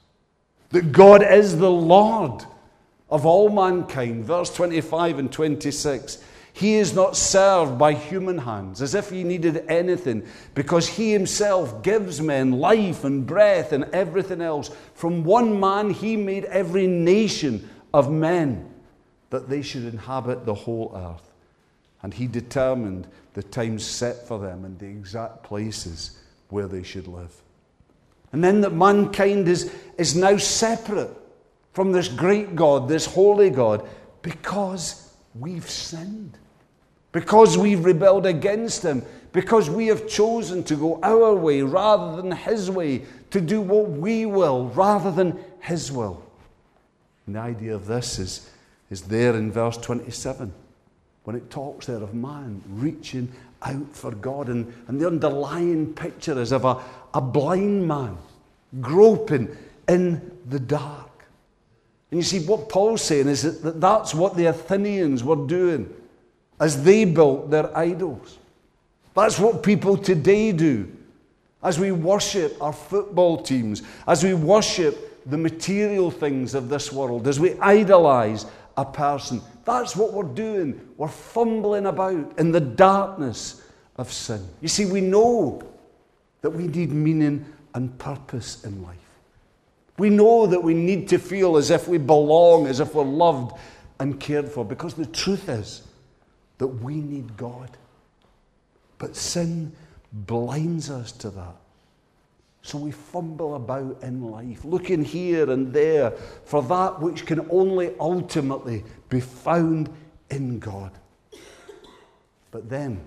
that 0.72 0.90
God 0.90 1.22
is 1.22 1.58
the 1.58 1.70
Lord 1.70 2.44
of 3.10 3.24
all 3.24 3.50
mankind. 3.50 4.24
Verse 4.24 4.52
25 4.54 5.18
and 5.18 5.30
26. 5.30 6.24
He 6.54 6.74
is 6.74 6.94
not 6.94 7.16
served 7.16 7.78
by 7.78 7.94
human 7.94 8.38
hands 8.38 8.82
as 8.82 8.94
if 8.94 9.10
he 9.10 9.24
needed 9.24 9.64
anything, 9.68 10.26
because 10.54 10.86
he 10.86 11.12
himself 11.12 11.82
gives 11.82 12.20
men 12.20 12.52
life 12.52 13.04
and 13.04 13.26
breath 13.26 13.72
and 13.72 13.84
everything 13.92 14.40
else. 14.40 14.70
From 14.94 15.24
one 15.24 15.58
man, 15.58 15.90
he 15.90 16.16
made 16.16 16.44
every 16.44 16.86
nation 16.86 17.68
of 17.94 18.10
men 18.10 18.68
that 19.30 19.48
they 19.48 19.62
should 19.62 19.84
inhabit 19.84 20.44
the 20.44 20.54
whole 20.54 20.92
earth. 20.94 21.30
And 22.02 22.12
he 22.12 22.26
determined 22.26 23.06
the 23.34 23.42
times 23.42 23.84
set 23.84 24.28
for 24.28 24.38
them 24.38 24.64
and 24.64 24.78
the 24.78 24.86
exact 24.86 25.42
places 25.42 26.18
where 26.48 26.66
they 26.66 26.82
should 26.82 27.06
live. 27.06 27.34
And 28.32 28.42
then 28.42 28.60
that 28.62 28.74
mankind 28.74 29.48
is, 29.48 29.72
is 29.96 30.14
now 30.16 30.36
separate 30.36 31.10
from 31.72 31.92
this 31.92 32.08
great 32.08 32.54
God, 32.54 32.88
this 32.88 33.06
holy 33.06 33.50
God, 33.50 33.88
because 34.20 35.14
we've 35.34 35.68
sinned, 35.68 36.38
because 37.12 37.58
we've 37.58 37.84
rebelled 37.84 38.26
against 38.26 38.82
Him, 38.82 39.02
because 39.32 39.70
we 39.70 39.86
have 39.86 40.08
chosen 40.08 40.64
to 40.64 40.74
go 40.74 40.98
our 41.02 41.34
way 41.34 41.62
rather 41.62 42.16
than 42.20 42.32
His 42.32 42.70
way, 42.70 43.02
to 43.30 43.40
do 43.40 43.60
what 43.60 43.90
we 43.90 44.26
will 44.26 44.68
rather 44.68 45.10
than 45.10 45.38
His 45.60 45.92
will. 45.92 46.22
And 47.26 47.36
the 47.36 47.40
idea 47.40 47.74
of 47.74 47.86
this 47.86 48.18
is, 48.18 48.50
is 48.90 49.02
there 49.02 49.36
in 49.36 49.52
verse 49.52 49.76
27 49.76 50.52
when 51.24 51.36
it 51.36 51.50
talks 51.50 51.86
there 51.86 52.02
of 52.02 52.14
man 52.14 52.60
reaching 52.68 53.30
out 53.62 53.94
for 53.94 54.10
God. 54.10 54.48
And, 54.48 54.72
and 54.88 55.00
the 55.00 55.06
underlying 55.06 55.94
picture 55.94 56.40
is 56.40 56.52
of 56.52 56.64
a, 56.64 56.82
a 57.14 57.20
blind 57.20 57.86
man 57.86 58.18
groping 58.80 59.56
in 59.88 60.32
the 60.48 60.58
dark. 60.58 61.10
And 62.10 62.18
you 62.18 62.24
see, 62.24 62.40
what 62.40 62.68
Paul's 62.68 63.02
saying 63.02 63.28
is 63.28 63.62
that 63.62 63.80
that's 63.80 64.14
what 64.14 64.36
the 64.36 64.46
Athenians 64.46 65.22
were 65.22 65.46
doing 65.46 65.88
as 66.62 66.84
they 66.84 67.04
built 67.04 67.50
their 67.50 67.76
idols. 67.76 68.38
That's 69.14 69.36
what 69.36 69.64
people 69.64 69.96
today 69.96 70.52
do. 70.52 70.90
As 71.60 71.78
we 71.78 71.90
worship 71.90 72.56
our 72.62 72.72
football 72.72 73.42
teams, 73.42 73.82
as 74.06 74.22
we 74.22 74.32
worship 74.34 75.26
the 75.26 75.36
material 75.36 76.08
things 76.10 76.54
of 76.54 76.68
this 76.68 76.92
world, 76.92 77.26
as 77.26 77.40
we 77.40 77.58
idolize 77.58 78.46
a 78.76 78.84
person, 78.84 79.42
that's 79.64 79.96
what 79.96 80.12
we're 80.12 80.22
doing. 80.22 80.80
We're 80.96 81.08
fumbling 81.08 81.86
about 81.86 82.38
in 82.38 82.52
the 82.52 82.60
darkness 82.60 83.62
of 83.96 84.12
sin. 84.12 84.46
You 84.60 84.68
see, 84.68 84.86
we 84.86 85.00
know 85.00 85.62
that 86.42 86.50
we 86.50 86.68
need 86.68 86.92
meaning 86.92 87.44
and 87.74 87.98
purpose 87.98 88.64
in 88.64 88.84
life. 88.84 88.96
We 89.98 90.10
know 90.10 90.46
that 90.46 90.62
we 90.62 90.74
need 90.74 91.08
to 91.08 91.18
feel 91.18 91.56
as 91.56 91.70
if 91.70 91.88
we 91.88 91.98
belong, 91.98 92.68
as 92.68 92.78
if 92.78 92.94
we're 92.94 93.02
loved 93.02 93.58
and 93.98 94.18
cared 94.20 94.48
for, 94.48 94.64
because 94.64 94.94
the 94.94 95.06
truth 95.06 95.48
is 95.48 95.88
that 96.62 96.68
we 96.68 96.94
need 96.94 97.36
God. 97.36 97.76
But 98.98 99.16
sin 99.16 99.72
blinds 100.12 100.90
us 100.90 101.10
to 101.10 101.30
that. 101.30 101.56
So 102.62 102.78
we 102.78 102.92
fumble 102.92 103.56
about 103.56 104.00
in 104.04 104.30
life, 104.30 104.64
looking 104.64 105.02
here 105.02 105.50
and 105.50 105.72
there 105.72 106.12
for 106.44 106.62
that 106.62 107.00
which 107.00 107.26
can 107.26 107.48
only 107.50 107.90
ultimately 107.98 108.84
be 109.08 109.18
found 109.18 109.90
in 110.30 110.60
God. 110.60 110.92
But 112.52 112.70
then, 112.70 113.00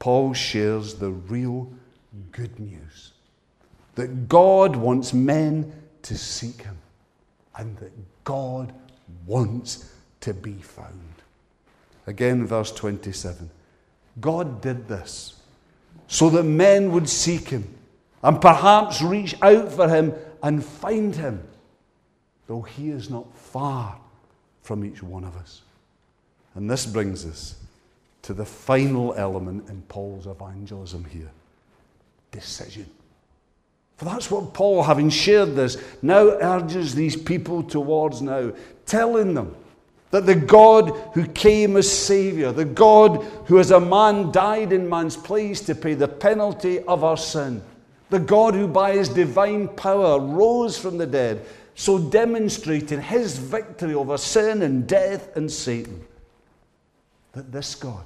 Paul 0.00 0.34
shares 0.34 0.94
the 0.94 1.10
real 1.12 1.72
good 2.32 2.58
news 2.58 3.12
that 3.94 4.28
God 4.28 4.74
wants 4.74 5.14
men 5.14 5.72
to 6.02 6.18
seek 6.18 6.62
Him 6.62 6.78
and 7.56 7.76
that 7.76 7.92
God 8.24 8.74
wants 9.26 9.92
to 10.22 10.34
be 10.34 10.54
found. 10.54 11.11
Again, 12.06 12.46
verse 12.46 12.72
27. 12.72 13.50
God 14.20 14.60
did 14.60 14.88
this 14.88 15.40
so 16.06 16.28
that 16.30 16.42
men 16.42 16.92
would 16.92 17.08
seek 17.08 17.48
Him 17.48 17.72
and 18.22 18.40
perhaps 18.40 19.02
reach 19.02 19.34
out 19.42 19.72
for 19.72 19.88
him 19.88 20.14
and 20.42 20.64
find 20.64 21.14
him, 21.14 21.42
though 22.46 22.62
he 22.62 22.90
is 22.90 23.10
not 23.10 23.32
far 23.36 23.98
from 24.62 24.84
each 24.84 25.02
one 25.02 25.24
of 25.24 25.36
us. 25.36 25.62
And 26.54 26.70
this 26.70 26.86
brings 26.86 27.26
us 27.26 27.56
to 28.22 28.32
the 28.32 28.44
final 28.44 29.14
element 29.14 29.68
in 29.68 29.82
Paul's 29.82 30.26
evangelism 30.26 31.04
here 31.04 31.30
decision. 32.30 32.88
For 33.96 34.06
that's 34.06 34.30
what 34.30 34.54
Paul, 34.54 34.82
having 34.82 35.10
shared 35.10 35.54
this, 35.54 35.76
now 36.00 36.30
urges 36.40 36.94
these 36.94 37.14
people 37.14 37.62
towards 37.62 38.22
now, 38.22 38.52
telling 38.86 39.34
them 39.34 39.54
that 40.12 40.26
the 40.26 40.36
God 40.36 40.90
who 41.14 41.26
came 41.26 41.76
as 41.76 41.90
Savior, 41.90 42.52
the 42.52 42.66
God 42.66 43.24
who 43.46 43.58
as 43.58 43.70
a 43.70 43.80
man 43.80 44.30
died 44.30 44.70
in 44.70 44.88
man's 44.88 45.16
place 45.16 45.62
to 45.62 45.74
pay 45.74 45.94
the 45.94 46.06
penalty 46.06 46.80
of 46.80 47.02
our 47.02 47.16
sin, 47.16 47.62
the 48.10 48.18
God 48.18 48.54
who 48.54 48.68
by 48.68 48.92
his 48.92 49.08
divine 49.08 49.68
power 49.68 50.20
rose 50.20 50.78
from 50.78 50.98
the 50.98 51.06
dead, 51.06 51.44
so 51.74 51.98
demonstrating 51.98 53.00
his 53.00 53.38
victory 53.38 53.94
over 53.94 54.18
sin 54.18 54.60
and 54.60 54.86
death 54.86 55.34
and 55.34 55.50
Satan. 55.50 56.04
That 57.32 57.50
this 57.50 57.74
God, 57.74 58.04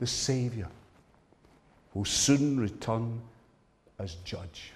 the 0.00 0.08
Saviour, 0.08 0.68
will 1.94 2.04
soon 2.04 2.58
return 2.58 3.20
as 4.00 4.16
judge. 4.24 4.72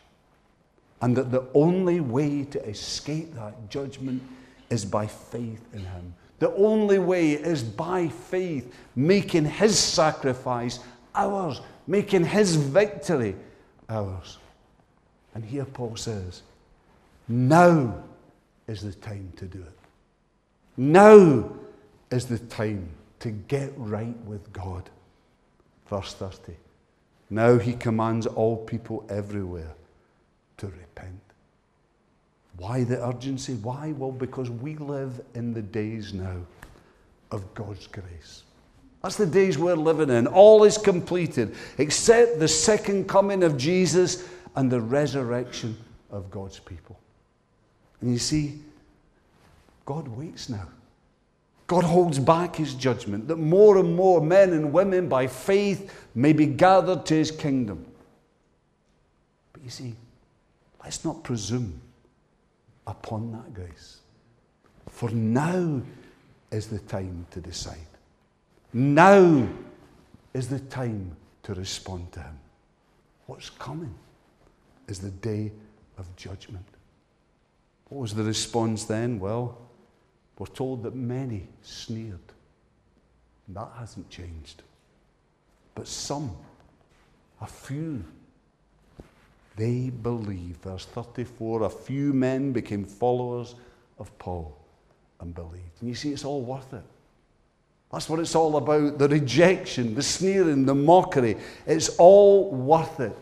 And 1.03 1.17
that 1.17 1.33
the 1.33 1.49
only 1.53 1.99
way 1.99 2.45
to 2.45 2.65
escape 2.65 3.35
that 3.35 3.69
judgment 3.71 4.23
is 4.71 4.85
by 4.85 5.09
faith 5.09 5.65
in 5.73 5.81
him. 5.81 6.15
The 6.39 6.55
only 6.55 6.99
way 6.99 7.33
is 7.33 7.63
by 7.63 8.09
faith, 8.09 8.73
making 8.95 9.45
his 9.45 9.79
sacrifice 9.79 10.79
ours, 11.15 11.61
making 11.87 12.25
his 12.25 12.55
victory 12.57 13.35
ours. 13.89 14.39
And 15.35 15.45
here 15.45 15.65
Paul 15.65 15.97
says, 15.97 16.43
now 17.27 18.03
is 18.67 18.83
the 18.83 18.93
time 18.93 19.33
to 19.37 19.47
do 19.47 19.59
it. 19.59 19.79
Now 20.77 21.51
is 22.11 22.27
the 22.27 22.39
time 22.39 22.89
to 23.21 23.31
get 23.31 23.73
right 23.77 24.17
with 24.25 24.53
God. 24.53 24.89
Verse 25.89 26.15
30. 26.15 26.55
Now 27.31 27.59
he 27.59 27.73
commands 27.75 28.27
all 28.27 28.57
people 28.57 29.05
everywhere 29.09 29.75
to 30.59 30.67
repent. 30.67 31.21
Why 32.59 32.83
the 32.85 33.05
urgency? 33.07 33.55
Why? 33.55 33.93
Well, 33.97 34.11
because 34.11 34.51
we 34.51 34.77
live 34.77 35.21
in 35.35 35.55
the 35.55 35.63
days 35.63 36.13
now 36.13 36.37
of 37.31 37.55
God's 37.55 37.87
grace. 37.87 38.43
That's 39.03 39.17
the 39.17 39.27
days 39.27 39.57
we're 39.57 39.77
living 39.77 40.11
in. 40.11 40.27
All 40.27 40.65
is 40.65 40.77
completed 40.77 41.55
except 41.79 42.41
the 42.41 42.49
second 42.49 43.09
coming 43.09 43.45
of 43.45 43.57
Jesus 43.57 44.29
and 44.57 44.71
the 44.71 44.81
resurrection 44.81 45.77
of 46.11 46.31
God's 46.33 46.59
people. 46.59 46.99
And 48.01 48.13
you 48.13 48.19
see, 48.19 48.59
God 49.85 50.09
waits 50.09 50.49
now. 50.49 50.69
God 51.69 51.85
holds 51.85 52.19
back 52.19 52.57
his 52.57 52.75
judgment 52.75 53.29
that 53.29 53.37
more 53.37 53.79
and 53.79 53.95
more 53.95 54.21
men 54.21 54.53
and 54.53 54.73
women 54.73 55.09
by 55.09 55.29
faith 55.29 56.09
may 56.15 56.33
be 56.33 56.47
gathered 56.47 57.07
to 57.07 57.15
his 57.15 57.31
kingdom. 57.31 57.87
But 59.53 59.63
you 59.63 59.71
see, 59.71 59.95
let's 60.83 61.05
not 61.05 61.23
presume 61.23 61.81
upon 62.89 63.31
that 63.33 63.55
grace. 63.55 63.99
For 64.89 65.11
now 65.11 65.83
is 66.51 66.67
the 66.67 66.79
time 66.81 67.27
to 67.31 67.41
decide. 67.41 67.77
Now 68.73 69.47
is 70.35 70.49
the 70.49 70.61
time 70.61 71.17
to 71.45 71.55
respond 71.55 72.11
to 72.13 72.21
Him. 72.21 72.39
What's 73.27 73.51
coming 73.51 73.95
is 74.89 74.99
the 74.99 75.11
day 75.11 75.53
of 75.99 76.17
judgment. 76.17 76.65
What 77.89 78.01
was 78.01 78.15
the 78.15 78.25
response 78.25 78.85
then? 78.85 79.21
Well, 79.21 79.59
we're 80.39 80.47
told 80.47 80.83
that 80.85 80.95
many 80.95 81.47
sneered. 81.63 82.19
That 83.49 83.71
hasn't 83.79 84.09
changed. 84.11 84.63
But 85.75 85.87
some, 85.87 86.37
a 87.41 87.47
few, 87.47 88.05
they 89.59 89.91
believed. 89.91 90.63
Verse 90.63 90.87
34 90.87 91.65
a 91.65 91.69
few 91.69 92.13
men 92.13 92.53
became 92.53 92.85
followers 92.85 93.57
of 93.99 94.17
Paul 94.19 94.57
and 95.21 95.35
believed. 95.35 95.81
And 95.81 95.89
you 95.89 95.95
see, 95.95 96.13
it's 96.13 96.25
all 96.25 96.43
worth 96.43 96.73
it. 96.73 96.85
That's 97.93 98.09
what 98.09 98.21
it's 98.21 98.35
all 98.35 98.57
about 98.57 98.99
the 98.99 99.09
rejection, 99.09 99.95
the 99.95 100.03
sneering, 100.03 100.65
the 100.65 100.75
mockery. 100.75 101.37
It's 101.67 101.97
all 101.97 102.51
worth 102.51 103.01
it 103.01 103.17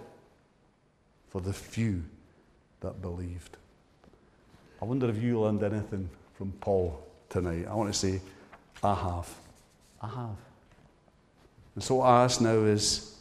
for 1.31 1.41
the 1.41 1.53
few 1.53 2.05
that 2.81 3.01
believed. 3.01 3.57
I 4.83 4.85
wonder 4.85 5.09
if 5.09 5.23
you 5.23 5.41
learned 5.41 5.63
anything 5.63 6.11
from 6.35 6.53
Paul 6.61 7.03
tonight. 7.31 7.67
I 7.69 7.75
want 7.75 7.93
to 7.93 7.99
say, 7.99 8.21
I 8.83 8.95
have. 8.95 9.35
I 10.03 10.09
have. 10.09 10.37
And 11.75 11.83
so 11.83 11.97
what 11.97 12.07
I 12.07 12.25
ask 12.25 12.41
now 12.41 12.59
is, 12.59 13.17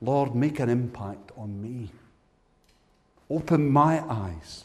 Lord, 0.00 0.34
make 0.34 0.60
an 0.60 0.68
impact 0.68 1.32
on 1.36 1.60
me. 1.60 1.90
Open 3.32 3.66
my 3.70 4.04
eyes 4.12 4.64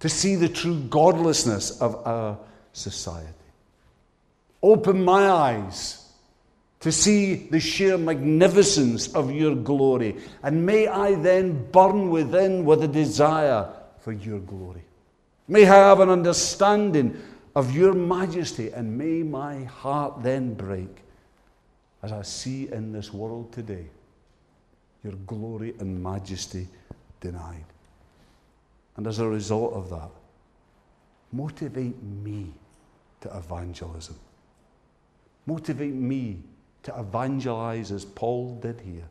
to 0.00 0.08
see 0.08 0.34
the 0.34 0.48
true 0.48 0.80
godlessness 0.80 1.80
of 1.80 2.04
our 2.04 2.36
society. 2.72 3.28
Open 4.60 5.04
my 5.04 5.28
eyes 5.28 6.10
to 6.80 6.90
see 6.90 7.34
the 7.34 7.60
sheer 7.60 7.96
magnificence 7.96 9.14
of 9.14 9.30
your 9.30 9.54
glory. 9.54 10.16
And 10.42 10.66
may 10.66 10.88
I 10.88 11.14
then 11.14 11.70
burn 11.70 12.10
within 12.10 12.64
with 12.64 12.82
a 12.82 12.88
desire 12.88 13.68
for 14.00 14.12
your 14.12 14.40
glory. 14.40 14.82
May 15.46 15.62
I 15.62 15.88
have 15.88 16.00
an 16.00 16.08
understanding 16.08 17.22
of 17.54 17.74
your 17.74 17.92
majesty, 17.92 18.70
and 18.72 18.98
may 18.98 19.22
my 19.22 19.62
heart 19.64 20.24
then 20.24 20.54
break 20.54 21.04
as 22.02 22.10
I 22.10 22.22
see 22.22 22.68
in 22.72 22.92
this 22.92 23.12
world 23.12 23.52
today 23.52 23.86
your 25.04 25.14
glory 25.26 25.74
and 25.78 26.02
majesty 26.02 26.66
denied. 27.20 27.64
And 28.96 29.06
as 29.06 29.18
a 29.18 29.28
result 29.28 29.72
of 29.74 29.90
that, 29.90 30.10
motivate 31.32 32.02
me 32.02 32.52
to 33.20 33.36
evangelism. 33.36 34.16
Motivate 35.46 35.94
me 35.94 36.38
to 36.82 36.98
evangelize 36.98 37.92
as 37.92 38.04
Paul 38.04 38.58
did 38.60 38.80
here 38.80 39.08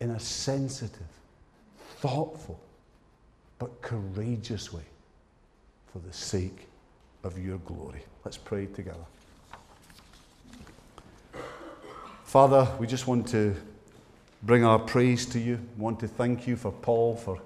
in 0.00 0.10
a 0.10 0.20
sensitive, 0.20 1.06
thoughtful, 2.00 2.60
but 3.58 3.80
courageous 3.80 4.72
way 4.72 4.84
for 5.92 5.98
the 6.00 6.12
sake 6.12 6.68
of 7.24 7.38
your 7.38 7.58
glory. 7.58 8.04
Let's 8.24 8.36
pray 8.36 8.66
together. 8.66 9.06
Father, 12.24 12.68
we 12.78 12.86
just 12.86 13.06
want 13.06 13.26
to 13.28 13.56
bring 14.42 14.64
our 14.64 14.78
praise 14.78 15.26
to 15.26 15.38
you. 15.38 15.60
We 15.76 15.82
want 15.82 16.00
to 16.00 16.08
thank 16.08 16.46
you 16.46 16.56
for 16.56 16.72
Paul, 16.72 17.16
for 17.16 17.38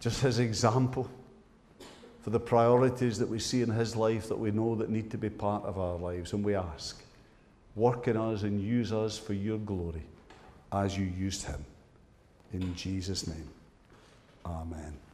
just 0.00 0.20
his 0.20 0.38
example, 0.38 1.08
for 2.22 2.30
the 2.30 2.40
priorities 2.40 3.18
that 3.18 3.28
we 3.28 3.38
see 3.38 3.62
in 3.62 3.70
his 3.70 3.96
life 3.96 4.28
that 4.28 4.38
we 4.38 4.50
know 4.50 4.74
that 4.76 4.90
need 4.90 5.10
to 5.12 5.18
be 5.18 5.30
part 5.30 5.64
of 5.64 5.78
our 5.78 5.96
lives. 5.96 6.32
And 6.32 6.44
we 6.44 6.54
ask, 6.54 7.02
work 7.74 8.08
in 8.08 8.16
us 8.16 8.42
and 8.42 8.60
use 8.60 8.92
us 8.92 9.18
for 9.18 9.34
your 9.34 9.58
glory 9.58 10.02
as 10.72 10.98
you 10.98 11.04
used 11.04 11.44
him. 11.44 11.64
In 12.52 12.74
Jesus' 12.74 13.26
name, 13.26 13.48
amen. 14.44 15.05